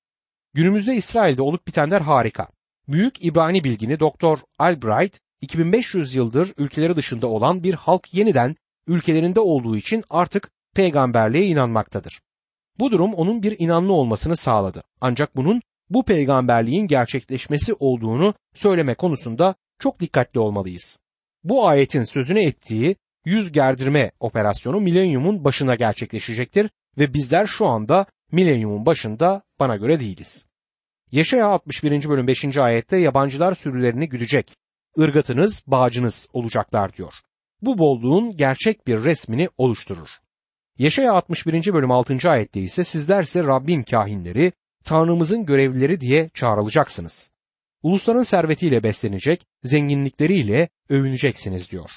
Günümüzde 0.55 0.95
İsrail'de 0.95 1.43
olup 1.43 1.67
bitenler 1.67 2.01
harika. 2.01 2.49
Büyük 2.89 3.25
İbrani 3.25 3.65
bilgini 3.65 4.01
Doktor 4.01 4.39
Albright 4.59 5.21
2500 5.43 6.15
yıldır 6.15 6.53
ülkeleri 6.59 6.97
dışında 6.97 7.27
olan 7.27 7.63
bir 7.63 7.75
halk 7.75 8.15
yeniden 8.15 8.57
ülkelerinde 8.87 9.41
olduğu 9.41 9.77
için 9.77 10.05
artık 10.11 10.51
peygamberliğe 10.75 11.47
inanmaktadır. 11.47 12.21
Bu 12.79 12.91
durum 12.91 13.15
onun 13.15 13.43
bir 13.43 13.57
inanlı 13.59 13.93
olmasını 13.93 14.37
sağladı. 14.37 14.83
Ancak 15.01 15.37
bunun 15.37 15.63
bu 15.91 16.05
peygamberliğin 16.05 16.87
gerçekleşmesi 16.87 17.75
olduğunu 17.75 18.35
söyleme 18.55 18.95
konusunda 18.95 19.55
çok 19.79 20.01
dikkatli 20.01 20.41
olmalıyız. 20.41 20.99
Bu 21.45 21.67
ayetin 21.67 22.05
sözünü 22.05 22.41
ettiği 22.41 22.97
yüz 23.25 23.53
gerdirme 23.53 24.11
operasyonu 24.21 24.81
milenyumun 24.81 25.45
başına 25.45 25.75
gerçekleşecektir 25.75 26.71
ve 26.99 27.15
bizler 27.15 27.47
şu 27.47 27.67
anda 27.67 28.07
milenyumun 28.33 28.87
başında 28.87 29.43
bana 29.61 29.77
göre 29.77 30.01
değiliz. 30.01 30.49
Yaşaya 31.13 31.47
61. 31.47 32.09
bölüm 32.09 32.27
5. 32.27 32.57
ayette 32.57 32.97
yabancılar 32.97 33.55
sürülerini 33.55 34.09
güdecek. 34.09 34.57
Irgatınız, 34.97 35.63
bağcınız 35.67 36.29
olacaklar 36.33 36.93
diyor. 36.93 37.15
Bu 37.63 37.79
bolluğun 37.79 38.37
gerçek 38.37 38.87
bir 38.87 39.05
resmini 39.05 39.49
oluşturur. 39.59 40.09
Yaşaya 40.79 41.13
61. 41.13 41.75
bölüm 41.75 41.91
6. 41.91 42.31
ayette 42.31 42.61
ise 42.61 42.85
sizlerse 42.85 43.45
Rabbin 43.45 43.83
kahinleri, 43.83 44.53
Tanrımızın 44.85 45.47
görevlileri 45.47 46.01
diye 46.01 46.31
çağrılacaksınız. 46.35 47.33
Ulusların 47.83 48.23
servetiyle 48.23 48.83
beslenecek, 48.83 49.47
zenginlikleriyle 49.63 50.69
övüneceksiniz 50.89 51.71
diyor. 51.71 51.91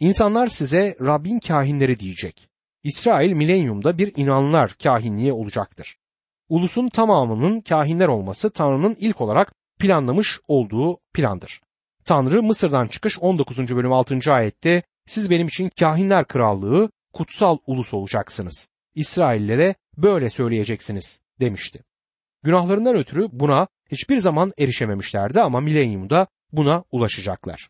İnsanlar 0.00 0.46
size 0.46 0.96
Rabbin 1.00 1.38
kahinleri 1.38 2.00
diyecek. 2.00 2.48
İsrail 2.82 3.32
milenyumda 3.32 3.98
bir 3.98 4.12
inanlar 4.16 4.74
kahinliği 4.82 5.32
olacaktır. 5.32 5.96
Ulusun 6.48 6.88
tamamının 6.88 7.60
kahinler 7.60 8.08
olması 8.08 8.50
Tanrı'nın 8.50 8.96
ilk 9.00 9.20
olarak 9.20 9.52
planlamış 9.78 10.40
olduğu 10.48 10.98
plandır. 11.14 11.60
Tanrı 12.04 12.42
Mısır'dan 12.42 12.86
çıkış 12.86 13.18
19. 13.18 13.76
bölüm 13.76 13.92
6. 13.92 14.32
ayette 14.32 14.82
siz 15.06 15.30
benim 15.30 15.46
için 15.46 15.70
kahinler 15.80 16.24
krallığı, 16.24 16.90
kutsal 17.12 17.58
ulus 17.66 17.94
olacaksınız. 17.94 18.68
İsraillere 18.94 19.74
böyle 19.96 20.30
söyleyeceksiniz 20.30 21.20
demişti. 21.40 21.84
Günahlarından 22.42 22.96
ötürü 22.96 23.28
buna 23.32 23.68
hiçbir 23.92 24.18
zaman 24.18 24.52
erişememişlerdi 24.58 25.40
ama 25.40 25.60
milenyumda 25.60 26.26
buna 26.52 26.84
ulaşacaklar. 26.90 27.68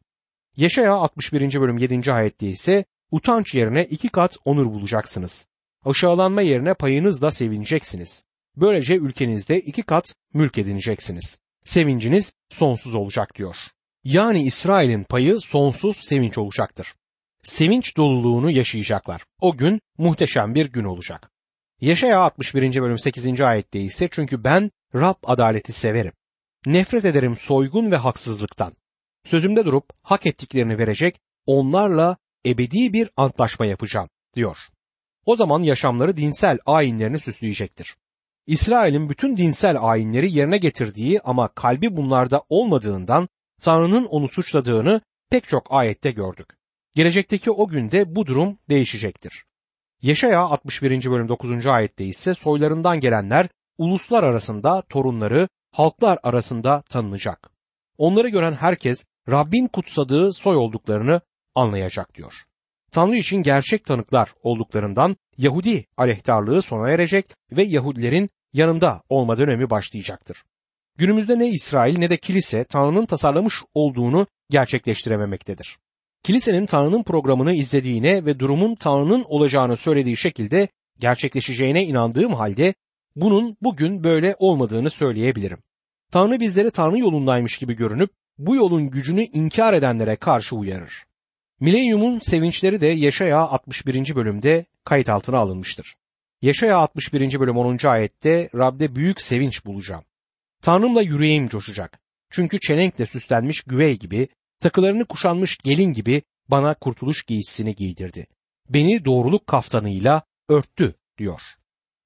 Yaşaya 0.57 0.95
61. 0.95 1.61
bölüm 1.61 1.79
7. 1.79 2.13
ayette 2.13 2.47
ise 2.47 2.85
utanç 3.11 3.55
yerine 3.55 3.85
iki 3.85 4.09
kat 4.09 4.37
onur 4.45 4.67
bulacaksınız. 4.67 5.49
Aşağılanma 5.85 6.43
yerine 6.43 6.75
payınızla 6.75 7.31
sevineceksiniz. 7.31 8.25
Böylece 8.57 8.97
ülkenizde 8.97 9.61
iki 9.61 9.83
kat 9.83 10.15
mülk 10.35 10.59
edineceksiniz. 10.59 11.41
Sevinciniz 11.65 12.35
sonsuz 12.51 12.95
olacak 12.95 13.35
diyor. 13.35 13.57
Yani 14.05 14.43
İsrail'in 14.43 15.05
payı 15.05 15.39
sonsuz 15.39 15.97
sevinç 15.97 16.39
olacaktır. 16.39 16.95
Sevinç 17.43 17.97
doluluğunu 17.97 18.51
yaşayacaklar. 18.51 19.25
O 19.41 19.57
gün 19.57 19.81
muhteşem 19.99 20.55
bir 20.55 20.73
gün 20.73 20.85
olacak. 20.85 21.31
Yaşaya 21.81 22.21
61. 22.21 22.83
bölüm 22.83 22.99
8. 22.99 23.41
ayette 23.41 23.81
ise 23.81 24.09
çünkü 24.11 24.45
ben 24.45 24.71
Rab 24.95 25.15
adaleti 25.23 25.73
severim. 25.73 26.13
Nefret 26.67 27.05
ederim 27.05 27.37
soygun 27.37 27.91
ve 27.91 27.97
haksızlıktan. 27.97 28.73
Sözümde 29.25 29.65
durup 29.65 29.91
hak 30.03 30.27
ettiklerini 30.27 30.79
verecek, 30.79 31.21
onlarla 31.47 32.17
ebedi 32.47 32.93
bir 32.93 33.11
antlaşma 33.17 33.67
yapacağım 33.67 34.09
diyor. 34.35 34.57
O 35.27 35.37
zaman 35.37 35.63
yaşamları 35.63 36.17
dinsel 36.17 36.59
ayinlerini 36.67 37.21
süsleyecektir. 37.21 37.97
İsrail'in 38.47 39.11
bütün 39.11 39.37
dinsel 39.37 39.77
ayinleri 39.81 40.33
yerine 40.33 40.59
getirdiği 40.59 41.21
ama 41.21 41.49
kalbi 41.49 41.97
bunlarda 41.97 42.43
olmadığından 42.49 43.29
Tanrı'nın 43.63 44.05
onu 44.05 44.29
suçladığını 44.29 45.01
pek 45.31 45.49
çok 45.49 45.67
ayette 45.71 46.11
gördük. 46.11 46.49
Gelecekteki 46.95 47.51
o 47.51 47.69
günde 47.69 48.17
bu 48.17 48.27
durum 48.27 48.59
değişecektir. 48.69 49.45
Yaşaya 50.03 50.41
61. 50.41 51.11
bölüm 51.11 51.29
9. 51.29 51.67
ayette 51.67 52.05
ise 52.05 52.35
soylarından 52.35 53.01
gelenler 53.01 53.49
uluslar 53.79 54.23
arasında 54.23 54.83
torunları 54.83 55.49
halklar 55.73 56.19
arasında 56.23 56.83
tanınacak. 56.83 57.51
Onları 57.99 58.29
gören 58.29 58.53
herkes 58.53 59.05
Rabbin 59.31 59.67
kutsadığı 59.67 60.33
soy 60.33 60.57
olduklarını 60.57 61.21
anlayacak 61.55 62.15
diyor. 62.15 62.35
Tanrı 62.93 63.17
için 63.17 63.37
gerçek 63.43 63.85
tanıklar 63.85 64.35
olduklarından 64.43 65.17
Yahudi 65.39 65.85
aleyhtarlığı 65.97 66.63
sona 66.63 66.91
erecek 66.91 67.27
ve 67.53 67.63
Yahudilerin 67.63 68.29
yanında 68.53 69.03
olma 69.09 69.39
dönemi 69.39 69.71
başlayacaktır. 69.71 70.45
Günümüzde 70.99 71.39
ne 71.39 71.49
İsrail 71.49 71.99
ne 71.99 72.11
de 72.11 72.17
kilise 72.17 72.65
Tanrı'nın 72.65 73.07
tasarlamış 73.07 73.55
olduğunu 73.75 74.27
gerçekleştirememektedir. 74.51 75.79
Kilisenin 76.23 76.67
Tanrı'nın 76.67 77.03
programını 77.03 77.55
izlediğine 77.55 78.25
ve 78.25 78.39
durumun 78.39 78.75
Tanrı'nın 78.75 79.25
olacağını 79.29 79.77
söylediği 79.77 80.17
şekilde 80.17 80.69
gerçekleşeceğine 80.99 81.85
inandığım 81.85 82.35
halde 82.35 82.75
bunun 83.17 83.57
bugün 83.63 84.05
böyle 84.05 84.37
olmadığını 84.39 84.91
söyleyebilirim. 84.91 85.59
Tanrı 86.11 86.41
bizleri 86.41 86.71
Tanrı 86.71 86.99
yolundaymış 86.99 87.59
gibi 87.59 87.77
görünüp 87.77 88.11
bu 88.39 88.57
yolun 88.57 88.91
gücünü 88.91 89.25
inkar 89.25 89.75
edenlere 89.75 90.17
karşı 90.17 90.57
uyarır. 90.57 91.05
Milenyumun 91.61 92.19
sevinçleri 92.19 92.81
de 92.81 92.87
Yaşaya 92.87 93.39
61. 93.39 94.15
bölümde 94.15 94.65
kayıt 94.85 95.09
altına 95.09 95.39
alınmıştır. 95.39 95.95
Yaşaya 96.43 96.77
61. 96.77 97.41
bölüm 97.41 97.57
10. 97.57 97.87
ayette 97.87 98.49
Rab'de 98.55 98.95
büyük 98.95 99.21
sevinç 99.21 99.65
bulacağım. 99.65 100.05
Tanrımla 100.63 101.03
yüreğim 101.03 101.49
coşacak. 101.49 102.01
Çünkü 102.31 102.61
çelenkle 102.61 103.07
süslenmiş 103.07 103.61
güvey 103.61 103.99
gibi, 103.99 104.29
takılarını 104.61 105.05
kuşanmış 105.05 105.59
gelin 105.59 105.93
gibi 105.93 106.23
bana 106.49 106.75
kurtuluş 106.75 107.23
giysisini 107.23 107.75
giydirdi. 107.75 108.27
Beni 108.69 109.05
doğruluk 109.05 109.47
kaftanıyla 109.47 110.23
örttü 110.49 110.95
diyor. 111.19 111.41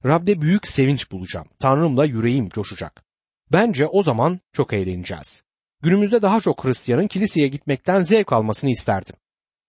Rab'de 0.04 0.40
büyük 0.40 0.66
sevinç 0.66 1.10
bulacağım. 1.10 1.48
Tanrımla 1.58 2.04
yüreğim 2.04 2.48
coşacak. 2.48 3.04
Bence 3.52 3.86
o 3.86 4.02
zaman 4.02 4.40
çok 4.52 4.72
eğleneceğiz. 4.72 5.42
Günümüzde 5.82 6.22
daha 6.22 6.40
çok 6.40 6.64
Hristiyanın 6.64 7.06
kiliseye 7.06 7.48
gitmekten 7.48 8.02
zevk 8.02 8.32
almasını 8.32 8.70
isterdim. 8.70 9.16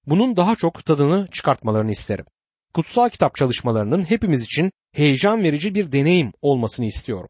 Bunun 0.06 0.38
daha 0.38 0.56
çok 0.56 0.86
tadını 0.86 1.28
çıkartmalarını 1.32 1.92
isterim. 1.92 2.26
Kutsal 2.74 3.10
kitap 3.10 3.36
çalışmalarının 3.36 4.04
hepimiz 4.04 4.44
için 4.44 4.72
heyecan 4.94 5.44
verici 5.44 5.76
bir 5.76 5.92
deneyim 5.92 6.32
olmasını 6.42 6.86
istiyorum. 6.86 7.30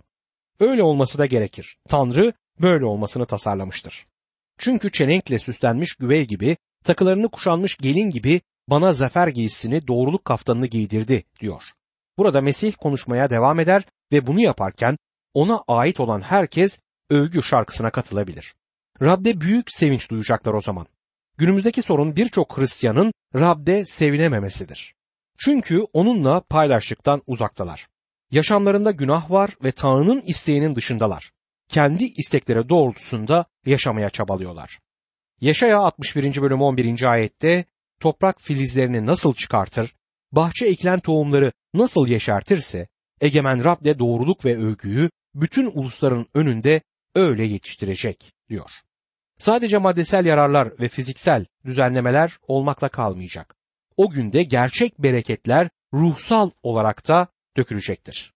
Öyle 0.60 0.84
olması 0.84 1.18
da 1.18 1.26
gerekir. 1.26 1.78
Tanrı 1.90 2.34
böyle 2.62 2.86
olmasını 2.86 3.26
tasarlamıştır. 3.26 4.08
Çünkü 4.58 4.92
çelenkle 4.92 5.40
süslenmiş 5.40 5.96
güvey 5.96 6.28
gibi, 6.28 6.58
takılarını 6.84 7.30
kuşanmış 7.30 7.78
gelin 7.78 8.10
gibi 8.10 8.42
bana 8.68 8.94
zafer 8.94 9.28
giysisini 9.28 9.88
doğruluk 9.88 10.26
kaftanını 10.26 10.68
giydirdi 10.68 11.24
diyor. 11.40 11.64
Burada 12.18 12.42
Mesih 12.42 12.74
konuşmaya 12.74 13.30
devam 13.30 13.60
eder 13.60 13.84
ve 14.12 14.28
bunu 14.28 14.42
yaparken 14.42 14.98
ona 15.34 15.64
ait 15.68 16.00
olan 16.00 16.22
herkes 16.22 16.80
övgü 17.10 17.44
şarkısına 17.44 17.90
katılabilir. 17.90 18.56
Rab'de 19.02 19.42
büyük 19.42 19.72
sevinç 19.72 20.10
duyacaklar 20.10 20.54
o 20.54 20.62
zaman. 20.62 20.88
Günümüzdeki 21.38 21.82
sorun 21.82 22.16
birçok 22.16 22.58
Hristiyanın 22.58 23.14
Rab'de 23.36 23.86
sevinememesidir. 23.86 24.96
Çünkü 25.38 25.82
onunla 25.94 26.42
paylaştıktan 26.42 27.22
uzaktalar. 27.28 27.88
Yaşamlarında 28.32 28.92
günah 28.92 29.32
var 29.32 29.50
ve 29.64 29.72
Tanrı'nın 29.72 30.22
isteğinin 30.22 30.76
dışındalar. 30.76 31.32
Kendi 31.70 32.04
istekleri 32.04 32.70
doğrultusunda 32.70 33.46
yaşamaya 33.66 34.10
çabalıyorlar. 34.10 34.80
Yaşaya 35.42 35.80
61. 35.80 36.42
bölüm 36.42 36.62
11. 36.62 37.04
ayette 37.04 37.66
toprak 38.00 38.42
filizlerini 38.42 39.06
nasıl 39.06 39.34
çıkartır, 39.34 39.96
bahçe 40.32 40.66
ekilen 40.66 41.00
tohumları 41.00 41.52
nasıl 41.74 42.08
yeşertirse, 42.08 42.88
egemen 43.22 43.64
Rab 43.64 43.86
de 43.86 44.00
doğruluk 44.00 44.46
ve 44.46 44.58
övgüyü 44.58 45.10
bütün 45.36 45.66
ulusların 45.66 46.26
önünde 46.34 46.82
öyle 47.16 47.44
yetiştirecek 47.44 48.34
diyor. 48.50 48.72
Sadece 49.40 49.78
maddesel 49.78 50.26
yararlar 50.26 50.80
ve 50.80 50.90
fiziksel 50.90 51.46
düzenlemeler 51.66 52.38
olmakla 52.48 52.90
kalmayacak. 52.90 53.56
O 53.98 54.10
günde 54.10 54.44
gerçek 54.44 55.00
bereketler 55.00 55.70
ruhsal 55.94 56.52
olarak 56.64 57.08
da 57.08 57.28
dökülecektir. 57.58 58.34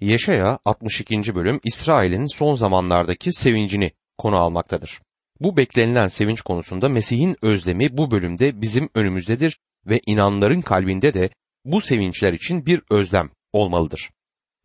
Yeşaya 0.00 0.58
62. 0.64 1.34
bölüm 1.34 1.60
İsrail'in 1.64 2.26
son 2.26 2.54
zamanlardaki 2.54 3.32
sevincini 3.32 3.90
konu 4.18 4.36
almaktadır. 4.36 5.00
Bu 5.40 5.56
beklenilen 5.56 6.08
sevinç 6.08 6.40
konusunda 6.40 6.88
Mesih'in 6.88 7.36
özlemi 7.42 7.96
bu 7.96 8.10
bölümde 8.10 8.60
bizim 8.62 8.88
önümüzdedir 8.94 9.58
ve 9.86 10.00
inanların 10.06 10.60
kalbinde 10.60 11.14
de 11.14 11.30
bu 11.64 11.80
sevinçler 11.80 12.32
için 12.32 12.66
bir 12.66 12.82
özlem 12.90 13.30
olmalıdır. 13.52 14.10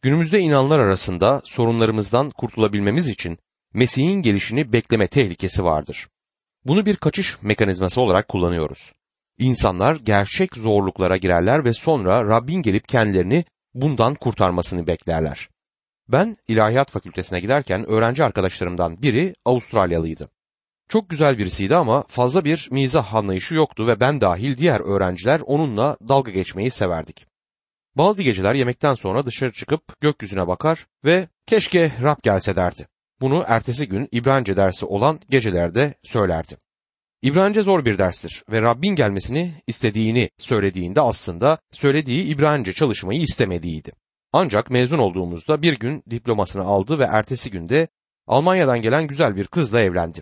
Günümüzde 0.01 0.39
inanlar 0.39 0.79
arasında 0.79 1.41
sorunlarımızdan 1.45 2.29
kurtulabilmemiz 2.29 3.09
için 3.09 3.37
Mesih'in 3.73 4.21
gelişini 4.21 4.73
bekleme 4.73 5.07
tehlikesi 5.07 5.63
vardır. 5.63 6.07
Bunu 6.65 6.85
bir 6.85 6.95
kaçış 6.95 7.41
mekanizması 7.41 8.01
olarak 8.01 8.27
kullanıyoruz. 8.27 8.93
İnsanlar 9.39 9.95
gerçek 9.95 10.55
zorluklara 10.55 11.17
girerler 11.17 11.65
ve 11.65 11.73
sonra 11.73 12.23
Rabbin 12.23 12.61
gelip 12.61 12.87
kendilerini 12.87 13.45
bundan 13.73 14.15
kurtarmasını 14.15 14.87
beklerler. 14.87 15.49
Ben 16.07 16.37
ilahiyat 16.47 16.91
fakültesine 16.91 17.39
giderken 17.39 17.85
öğrenci 17.85 18.23
arkadaşlarımdan 18.23 19.01
biri 19.01 19.35
Avustralyalıydı. 19.45 20.29
Çok 20.89 21.09
güzel 21.09 21.37
birisiydi 21.37 21.75
ama 21.75 22.03
fazla 22.07 22.45
bir 22.45 22.67
mizah 22.71 23.13
anlayışı 23.13 23.55
yoktu 23.55 23.87
ve 23.87 23.99
ben 23.99 24.21
dahil 24.21 24.57
diğer 24.57 24.79
öğrenciler 24.79 25.41
onunla 25.45 25.97
dalga 26.07 26.31
geçmeyi 26.31 26.71
severdik. 26.71 27.25
Bazı 27.95 28.23
geceler 28.23 28.53
yemekten 28.53 28.93
sonra 28.93 29.25
dışarı 29.25 29.53
çıkıp 29.53 30.01
gökyüzüne 30.01 30.47
bakar 30.47 30.87
ve 31.05 31.27
keşke 31.45 31.91
Rab 32.01 32.17
gelse 32.23 32.55
derdi. 32.55 32.87
Bunu 33.21 33.43
ertesi 33.47 33.87
gün 33.87 34.09
İbranice 34.11 34.57
dersi 34.57 34.85
olan 34.85 35.19
gecelerde 35.29 35.93
söylerdi. 36.03 36.57
İbranice 37.23 37.61
zor 37.61 37.85
bir 37.85 37.97
derstir 37.97 38.43
ve 38.51 38.61
Rabbin 38.61 38.95
gelmesini 38.95 39.53
istediğini 39.67 40.29
söylediğinde 40.37 41.01
aslında 41.01 41.57
söylediği 41.71 42.23
İbranice 42.23 42.73
çalışmayı 42.73 43.21
istemediğiydi. 43.21 43.91
Ancak 44.33 44.69
mezun 44.71 44.97
olduğumuzda 44.97 45.61
bir 45.61 45.79
gün 45.79 46.03
diplomasını 46.09 46.63
aldı 46.63 46.99
ve 46.99 47.03
ertesi 47.03 47.51
günde 47.51 47.87
Almanya'dan 48.27 48.81
gelen 48.81 49.07
güzel 49.07 49.35
bir 49.35 49.47
kızla 49.47 49.81
evlendi. 49.81 50.21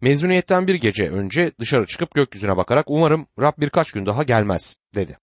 Mezuniyetten 0.00 0.66
bir 0.66 0.74
gece 0.74 1.10
önce 1.10 1.52
dışarı 1.60 1.86
çıkıp 1.86 2.14
gökyüzüne 2.14 2.56
bakarak 2.56 2.84
umarım 2.88 3.26
Rab 3.40 3.52
birkaç 3.58 3.92
gün 3.92 4.06
daha 4.06 4.22
gelmez 4.22 4.76
dedi. 4.94 5.18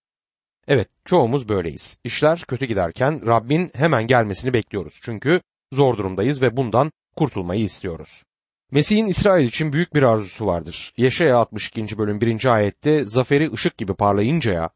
Evet 0.68 0.89
çoğumuz 1.06 1.50
böyleyiz. 1.50 2.00
İşler 2.04 2.44
kötü 2.48 2.66
giderken 2.66 3.28
Rabbin 3.28 3.72
hemen 3.75 4.08
gelmesini 4.08 4.54
bekliyoruz. 4.54 5.00
Çünkü 5.01 5.42
zor 5.74 5.98
durumdayız 5.98 6.42
ve 6.42 6.58
bundan 6.58 6.92
kurtulmayı 7.16 7.63
istiyoruz. 7.63 8.24
Mesih'in 8.71 9.07
İsrail 9.07 9.47
için 9.47 9.73
büyük 9.73 9.93
bir 9.95 10.03
arzusu 10.03 10.45
vardır. 10.45 10.93
Yeşaya 10.97 11.38
62. 11.38 11.97
bölüm 11.97 12.21
1. 12.21 12.45
ayette 12.45 13.05
zaferi 13.05 13.53
ışık 13.53 13.77
gibi 13.77 13.93
parlayıncaya, 13.93 14.69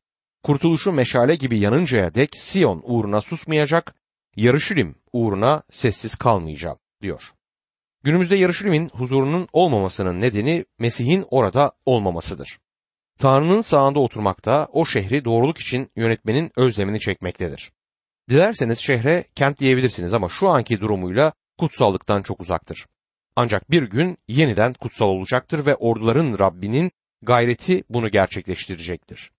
kurtuluşu 0.43 0.91
meşale 0.91 1.35
gibi 1.35 1.59
yanıncaya 1.59 2.13
dek 2.13 2.37
Sion 2.37 2.81
uğruna 2.85 3.21
susmayacak, 3.21 3.95
Yarışilim 4.35 4.95
uğruna 5.13 5.63
sessiz 5.71 6.15
kalmayacağım 6.15 6.79
diyor. 7.01 7.31
Günümüzde 8.03 8.35
Yarışilim'in 8.35 8.89
huzurunun 8.89 9.47
olmamasının 9.53 10.21
nedeni 10.21 10.65
Mesih'in 10.79 11.25
orada 11.29 11.71
olmamasıdır. 11.85 12.59
Tanrı'nın 13.19 13.61
sağında 13.61 13.99
oturmakta 13.99 14.67
o 14.71 14.85
şehri 14.85 15.25
doğruluk 15.25 15.57
için 15.57 15.91
yönetmenin 15.95 16.51
özlemini 16.55 16.99
çekmektedir. 16.99 17.71
Dilerseniz 18.29 18.79
şehre 18.79 19.25
kent 19.35 19.59
diyebilirsiniz 19.59 20.13
ama 20.13 20.29
şu 20.29 20.49
anki 20.49 20.79
durumuyla 20.79 21.33
kutsallıktan 21.59 22.21
çok 22.21 22.41
uzaktır. 22.41 22.85
Ancak 23.35 23.71
bir 23.71 23.83
gün 23.83 24.17
yeniden 24.27 24.73
kutsal 24.73 25.05
olacaktır 25.05 25.65
ve 25.65 25.75
orduların 25.75 26.39
Rabbinin 26.39 26.91
gayreti 27.21 27.83
bunu 27.89 28.09
gerçekleştirecektir. 28.09 29.31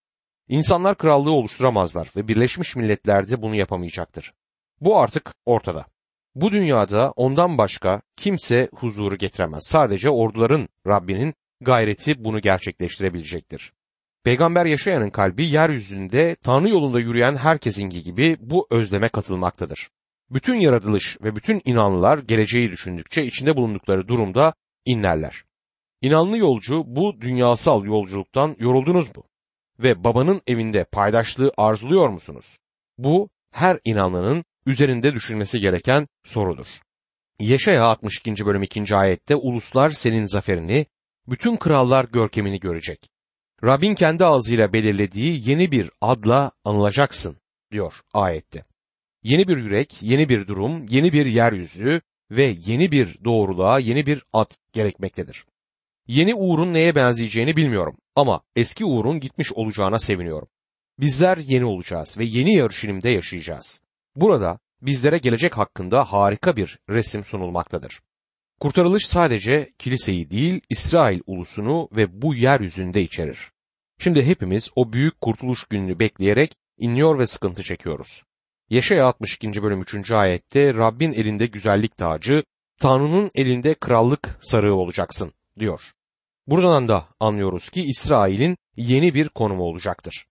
İnsanlar 0.48 0.98
krallığı 0.98 1.30
oluşturamazlar 1.30 2.10
ve 2.16 2.28
Birleşmiş 2.28 2.76
Milletler'de 2.76 3.42
bunu 3.42 3.54
yapamayacaktır. 3.54 4.32
Bu 4.80 4.98
artık 4.98 5.34
ortada. 5.46 5.86
Bu 6.34 6.52
dünyada 6.52 7.10
ondan 7.16 7.58
başka 7.58 8.02
kimse 8.16 8.68
huzuru 8.74 9.16
getiremez. 9.16 9.62
Sadece 9.66 10.10
orduların 10.10 10.68
Rabbinin 10.86 11.34
gayreti 11.60 12.24
bunu 12.24 12.40
gerçekleştirebilecektir. 12.40 13.72
Peygamber 14.24 14.66
yaşayanın 14.66 15.10
kalbi 15.10 15.46
yeryüzünde 15.46 16.34
Tanrı 16.34 16.68
yolunda 16.68 17.00
yürüyen 17.00 17.36
herkesinki 17.36 18.02
gibi 18.02 18.36
bu 18.40 18.66
özleme 18.70 19.08
katılmaktadır. 19.08 19.90
Bütün 20.30 20.54
yaratılış 20.54 21.18
ve 21.22 21.36
bütün 21.36 21.62
inanlılar 21.64 22.18
geleceği 22.18 22.70
düşündükçe 22.70 23.24
içinde 23.24 23.56
bulundukları 23.56 24.08
durumda 24.08 24.54
inlerler. 24.84 25.44
İnanlı 26.00 26.38
yolcu 26.38 26.82
bu 26.86 27.20
dünyasal 27.20 27.84
yolculuktan 27.84 28.56
yoruldunuz 28.58 29.16
mu? 29.16 29.24
Ve 29.78 30.04
babanın 30.04 30.40
evinde 30.46 30.84
paydaşlığı 30.84 31.52
arzuluyor 31.56 32.08
musunuz? 32.08 32.58
Bu 32.98 33.28
her 33.50 33.78
inanlının 33.84 34.44
üzerinde 34.66 35.12
düşünmesi 35.12 35.60
gereken 35.60 36.08
sorudur. 36.24 36.66
Yeşaya 37.40 37.84
62. 37.84 38.46
bölüm 38.46 38.62
2. 38.62 38.96
ayette 38.96 39.36
uluslar 39.36 39.90
senin 39.90 40.26
zaferini, 40.26 40.86
bütün 41.28 41.56
krallar 41.56 42.04
görkemini 42.04 42.60
görecek. 42.60 43.10
Rabbin 43.64 43.94
kendi 43.94 44.24
ağzıyla 44.24 44.72
belirlediği 44.72 45.50
yeni 45.50 45.72
bir 45.72 45.90
adla 46.00 46.52
anılacaksın 46.64 47.36
diyor 47.72 47.94
ayette. 48.12 48.64
Yeni 49.24 49.48
bir 49.48 49.56
yürek, 49.56 49.98
yeni 50.00 50.28
bir 50.28 50.46
durum, 50.46 50.86
yeni 50.88 51.12
bir 51.12 51.26
yeryüzü 51.26 52.00
ve 52.30 52.56
yeni 52.66 52.90
bir 52.90 53.24
doğruluğa, 53.24 53.78
yeni 53.78 54.06
bir 54.06 54.24
ad 54.32 54.50
gerekmektedir. 54.72 55.44
Yeni 56.06 56.34
Uğur'un 56.34 56.72
neye 56.72 56.94
benzeyeceğini 56.94 57.56
bilmiyorum 57.56 57.96
ama 58.16 58.42
eski 58.56 58.84
Uğur'un 58.84 59.20
gitmiş 59.20 59.52
olacağına 59.52 59.98
seviniyorum. 59.98 60.48
Bizler 61.00 61.36
yeni 61.36 61.64
olacağız 61.64 62.18
ve 62.18 62.24
yeni 62.24 62.54
yarışilimde 62.54 63.08
yaşayacağız. 63.08 63.82
Burada 64.16 64.58
bizlere 64.82 65.18
gelecek 65.18 65.58
hakkında 65.58 66.04
harika 66.04 66.56
bir 66.56 66.78
resim 66.90 67.24
sunulmaktadır. 67.24 68.00
Kurtarılış 68.60 69.06
sadece 69.06 69.72
kiliseyi 69.78 70.30
değil 70.30 70.60
İsrail 70.70 71.20
ulusunu 71.26 71.88
ve 71.92 72.22
bu 72.22 72.34
yeryüzünde 72.34 73.02
içerir. 73.02 73.52
Şimdi 73.98 74.26
hepimiz 74.26 74.70
o 74.76 74.92
büyük 74.92 75.20
kurtuluş 75.20 75.64
gününü 75.64 75.98
bekleyerek 75.98 76.56
inliyor 76.78 77.18
ve 77.18 77.26
sıkıntı 77.26 77.62
çekiyoruz. 77.62 78.22
Yeşaya 78.70 79.06
62. 79.06 79.62
bölüm 79.62 79.80
3. 79.80 80.10
ayette 80.10 80.74
Rabbin 80.74 81.12
elinde 81.12 81.46
güzellik 81.46 81.96
tacı, 81.96 82.44
Tanrı'nın 82.80 83.30
elinde 83.34 83.74
krallık 83.74 84.38
sarığı 84.42 84.74
olacaksın 84.74 85.32
diyor. 85.58 85.80
Buradan 86.46 86.88
da 86.88 87.08
anlıyoruz 87.20 87.70
ki 87.70 87.82
İsrail'in 87.82 88.56
yeni 88.76 89.14
bir 89.14 89.28
konumu 89.28 89.62
olacaktır. 89.62 90.26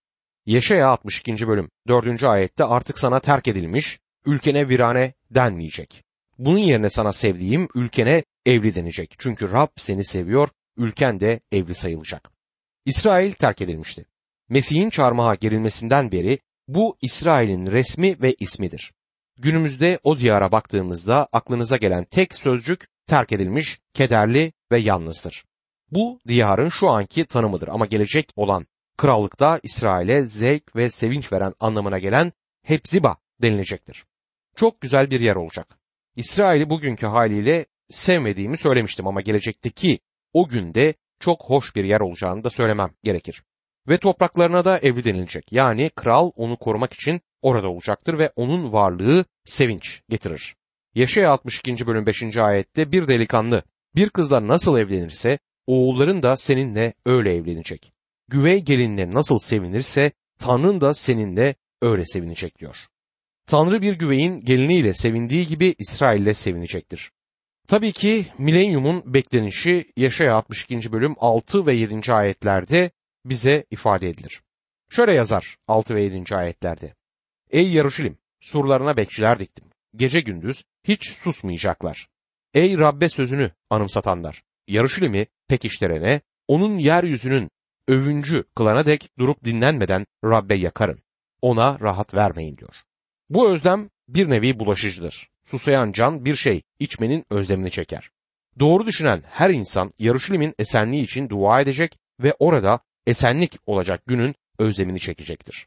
Yeşaya 0.46 0.88
62. 0.88 1.48
bölüm 1.48 1.70
4. 1.88 2.22
ayette 2.22 2.64
artık 2.64 2.98
sana 2.98 3.20
terk 3.20 3.48
edilmiş, 3.48 3.98
ülkene 4.26 4.68
virane 4.68 5.14
denmeyecek. 5.30 6.04
Bunun 6.38 6.58
yerine 6.58 6.90
sana 6.90 7.12
sevdiğim 7.12 7.68
ülkene 7.74 8.24
evli 8.46 8.74
denecek. 8.74 9.14
Çünkü 9.18 9.52
Rab 9.52 9.68
seni 9.76 10.04
seviyor, 10.04 10.48
ülken 10.76 11.20
de 11.20 11.40
evli 11.52 11.74
sayılacak. 11.74 12.30
İsrail 12.84 13.32
terk 13.32 13.62
edilmişti. 13.62 14.06
Mesih'in 14.48 14.90
çarmıha 14.90 15.34
gerilmesinden 15.34 16.12
beri 16.12 16.38
bu 16.68 16.96
İsrail'in 17.02 17.66
resmi 17.66 18.22
ve 18.22 18.34
ismidir. 18.40 18.92
Günümüzde 19.38 19.98
o 20.02 20.18
diyara 20.18 20.52
baktığımızda 20.52 21.28
aklınıza 21.32 21.76
gelen 21.76 22.04
tek 22.04 22.34
sözcük 22.34 22.88
terk 23.06 23.32
edilmiş, 23.32 23.80
kederli 23.94 24.52
ve 24.72 24.78
yalnızdır. 24.78 25.44
Bu 25.90 26.20
diyarın 26.28 26.68
şu 26.68 26.88
anki 26.88 27.24
tanımıdır 27.24 27.68
ama 27.68 27.86
gelecek 27.86 28.32
olan 28.36 28.66
krallıkta 28.96 29.60
İsrail'e 29.62 30.22
zevk 30.22 30.76
ve 30.76 30.90
sevinç 30.90 31.32
veren 31.32 31.54
anlamına 31.60 31.98
gelen 31.98 32.32
Hepziba 32.62 33.16
denilecektir. 33.42 34.04
Çok 34.56 34.80
güzel 34.80 35.10
bir 35.10 35.20
yer 35.20 35.36
olacak. 35.36 35.78
İsrail'i 36.16 36.70
bugünkü 36.70 37.06
haliyle 37.06 37.66
sevmediğimi 37.88 38.56
söylemiştim 38.56 39.06
ama 39.06 39.20
gelecekteki 39.20 39.98
o 40.32 40.48
günde 40.48 40.94
çok 41.20 41.44
hoş 41.44 41.76
bir 41.76 41.84
yer 41.84 42.00
olacağını 42.00 42.44
da 42.44 42.50
söylemem 42.50 42.90
gerekir. 43.02 43.44
Ve 43.88 43.98
topraklarına 43.98 44.64
da 44.64 44.78
evli 44.78 45.04
denilecek. 45.04 45.52
Yani 45.52 45.90
kral 45.96 46.30
onu 46.36 46.56
korumak 46.56 46.92
için 46.92 47.20
orada 47.42 47.68
olacaktır 47.68 48.18
ve 48.18 48.32
onun 48.36 48.72
varlığı 48.72 49.24
sevinç 49.44 50.00
getirir. 50.08 50.56
Yaşaya 50.94 51.30
62. 51.30 51.86
bölüm 51.86 52.06
5. 52.06 52.36
ayette 52.36 52.92
bir 52.92 53.08
delikanlı 53.08 53.62
bir 53.96 54.08
kızla 54.08 54.48
nasıl 54.48 54.78
evlenirse 54.78 55.38
oğulların 55.66 56.22
da 56.22 56.36
seninle 56.36 56.94
öyle 57.06 57.34
evlenecek. 57.34 57.92
Güvey 58.28 58.60
gelinle 58.60 59.10
nasıl 59.10 59.38
sevinirse 59.38 60.12
Tanrın 60.38 60.80
da 60.80 60.94
seninle 60.94 61.54
öyle 61.82 62.06
sevinecek 62.06 62.58
diyor. 62.58 62.76
Tanrı 63.46 63.82
bir 63.82 63.92
güveyin 63.92 64.40
geliniyle 64.40 64.94
sevindiği 64.94 65.46
gibi 65.46 65.74
İsrail'le 65.78 66.34
sevinecektir. 66.34 67.10
Tabii 67.68 67.92
ki 67.92 68.26
milenyumun 68.38 69.14
beklenişi 69.14 69.92
Yaşaya 69.96 70.34
62. 70.34 70.92
bölüm 70.92 71.14
6 71.18 71.66
ve 71.66 71.74
7. 71.74 72.12
ayetlerde 72.12 72.90
bize 73.24 73.64
ifade 73.70 74.08
edilir. 74.08 74.42
Şöyle 74.90 75.12
yazar 75.12 75.56
6 75.68 75.94
ve 75.94 76.02
7. 76.02 76.36
ayetlerde. 76.36 76.94
Ey 77.50 77.72
Yaruşilim, 77.72 78.18
surlarına 78.40 78.96
bekçiler 78.96 79.38
diktim. 79.38 79.64
Gece 79.96 80.20
gündüz 80.20 80.64
hiç 80.84 81.10
susmayacaklar. 81.10 82.08
Ey 82.54 82.78
Rabbe 82.78 83.08
sözünü 83.08 83.50
anımsatanlar, 83.70 84.42
Yaruşilim'i 84.68 85.26
pekiştirene, 85.48 86.20
onun 86.48 86.78
yeryüzünün 86.78 87.50
övüncü 87.88 88.44
kılana 88.56 88.86
dek 88.86 89.10
durup 89.18 89.44
dinlenmeden 89.44 90.06
Rabbe 90.24 90.58
yakarın. 90.58 91.02
Ona 91.42 91.80
rahat 91.80 92.14
vermeyin 92.14 92.56
diyor. 92.56 92.82
Bu 93.30 93.50
özlem 93.50 93.90
bir 94.08 94.30
nevi 94.30 94.58
bulaşıcıdır. 94.58 95.28
Susayan 95.44 95.92
can 95.92 96.24
bir 96.24 96.36
şey 96.36 96.62
içmenin 96.78 97.24
özlemini 97.30 97.70
çeker. 97.70 98.10
Doğru 98.58 98.86
düşünen 98.86 99.22
her 99.26 99.50
insan 99.50 99.92
Yaruşilim'in 99.98 100.54
esenliği 100.58 101.04
için 101.04 101.28
dua 101.28 101.60
edecek 101.60 101.98
ve 102.20 102.34
orada 102.38 102.80
esenlik 103.06 103.58
olacak 103.66 104.02
günün 104.06 104.34
özlemini 104.58 105.00
çekecektir. 105.00 105.66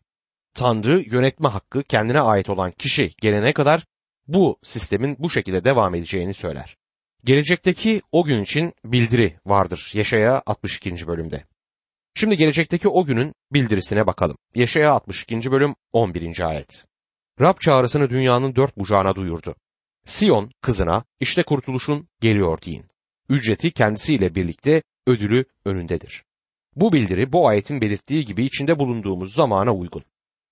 Tanrı 0.54 1.04
yönetme 1.08 1.48
hakkı 1.48 1.84
kendine 1.84 2.22
ait 2.22 2.50
olan 2.50 2.72
kişi 2.72 3.12
gelene 3.22 3.54
kadar 3.54 3.86
bu 4.28 4.60
sistemin 4.64 5.16
bu 5.20 5.30
şekilde 5.30 5.64
devam 5.64 5.96
edeceğini 5.96 6.34
söyler. 6.34 6.78
Gelecekteki 7.24 8.02
o 8.12 8.24
gün 8.24 8.44
için 8.44 8.74
bildiri 8.86 9.40
vardır 9.46 9.92
Yaşaya 9.94 10.42
62. 10.46 11.08
bölümde. 11.08 11.44
Şimdi 12.16 12.38
gelecekteki 12.38 12.88
o 12.88 13.06
günün 13.06 13.34
bildirisine 13.54 14.08
bakalım. 14.08 14.38
Yaşaya 14.56 14.92
62. 14.92 15.52
bölüm 15.52 15.76
11. 15.94 16.40
ayet. 16.50 16.86
Rab 17.42 17.60
çağrısını 17.60 18.10
dünyanın 18.10 18.56
dört 18.56 18.78
bucağına 18.78 19.16
duyurdu. 19.16 19.56
Sion 20.06 20.52
kızına 20.62 21.04
işte 21.20 21.44
kurtuluşun 21.44 22.08
geliyor 22.22 22.62
deyin. 22.62 22.86
Ücreti 23.30 23.72
kendisiyle 23.72 24.36
birlikte 24.36 24.84
ödülü 25.08 25.46
önündedir. 25.66 26.24
Bu 26.80 26.94
bildiri 26.94 27.32
bu 27.32 27.48
ayetin 27.48 27.82
belirttiği 27.82 28.26
gibi 28.26 28.46
içinde 28.46 28.80
bulunduğumuz 28.80 29.34
zamana 29.34 29.74
uygun. 29.74 30.04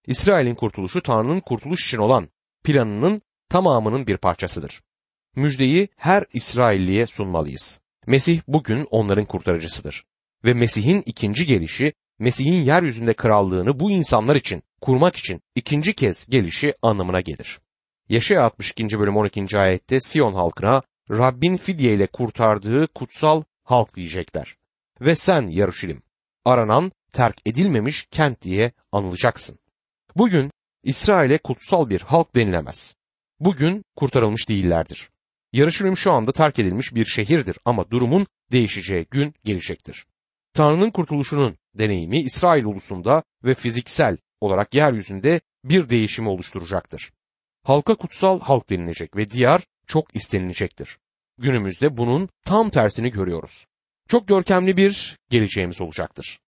İsrail'in 0.08 0.56
kurtuluşu 0.56 1.02
Tanrı'nın 1.02 1.40
kurtuluş 1.40 1.86
için 1.86 1.98
olan 1.98 2.30
planının 2.64 3.22
tamamının 3.50 4.08
bir 4.08 4.18
parçasıdır. 4.18 4.82
Müjdeyi 5.36 5.88
her 5.98 6.26
İsrailliye 6.34 7.06
sunmalıyız. 7.06 7.82
Mesih 8.08 8.42
bugün 8.48 8.88
onların 8.92 9.26
kurtarıcısıdır. 9.26 10.06
Ve 10.46 10.54
Mesih'in 10.54 11.04
ikinci 11.06 11.46
gelişi, 11.46 11.94
Mesih'in 12.20 12.64
yeryüzünde 12.64 13.14
krallığını 13.14 13.80
bu 13.80 13.92
insanlar 13.92 14.36
için 14.36 14.64
kurmak 14.82 15.16
için 15.16 15.42
ikinci 15.56 15.94
kez 15.94 16.30
gelişi 16.30 16.74
anlamına 16.82 17.22
gelir. 17.22 17.60
Yaşaya 18.10 18.44
62. 18.44 19.00
bölüm 19.00 19.18
12. 19.18 19.58
ayette 19.58 20.00
Sion 20.00 20.34
halkına 20.34 20.82
Rabbin 21.10 21.58
fidye 21.58 21.94
ile 21.94 22.08
kurtardığı 22.08 22.88
kutsal 22.88 23.44
halk 23.64 23.96
diyecekler. 23.96 24.56
Ve 25.02 25.16
sen 25.16 25.48
Yaruşilim, 25.48 26.02
aranan, 26.46 26.92
terk 27.12 27.38
edilmemiş 27.46 28.08
kent 28.12 28.42
diye 28.42 28.72
anılacaksın. 28.92 29.60
Bugün 30.16 30.52
İsrail'e 30.84 31.38
kutsal 31.38 31.90
bir 31.90 32.02
halk 32.02 32.36
denilemez. 32.36 32.96
Bugün 33.40 33.86
kurtarılmış 33.96 34.50
değillerdir. 34.50 35.10
Yarışilim 35.54 35.98
şu 35.98 36.12
anda 36.12 36.32
terk 36.32 36.60
edilmiş 36.60 36.96
bir 36.96 37.06
şehirdir 37.06 37.58
ama 37.66 37.92
durumun 37.92 38.28
değişeceği 38.52 39.06
gün 39.12 39.34
gelecektir. 39.44 40.06
Tanrı'nın 40.54 40.92
kurtuluşunun 40.92 41.58
deneyimi 41.74 42.20
İsrail 42.20 42.66
ulusunda 42.66 43.24
ve 43.44 43.56
fiziksel 43.56 44.18
olarak 44.42 44.74
yeryüzünde 44.74 45.42
bir 45.64 45.90
değişimi 45.90 46.30
oluşturacaktır. 46.30 47.12
Halka 47.64 47.96
kutsal 47.96 48.40
halk 48.40 48.70
denilecek 48.70 49.16
ve 49.16 49.30
diyar 49.30 49.64
çok 49.88 50.16
istenilecektir. 50.16 50.98
Günümüzde 51.38 51.98
bunun 51.98 52.30
tam 52.46 52.70
tersini 52.70 53.12
görüyoruz. 53.12 53.66
Çok 54.08 54.28
görkemli 54.28 54.78
bir 54.78 55.18
geleceğimiz 55.30 55.82
olacaktır. 55.82 56.40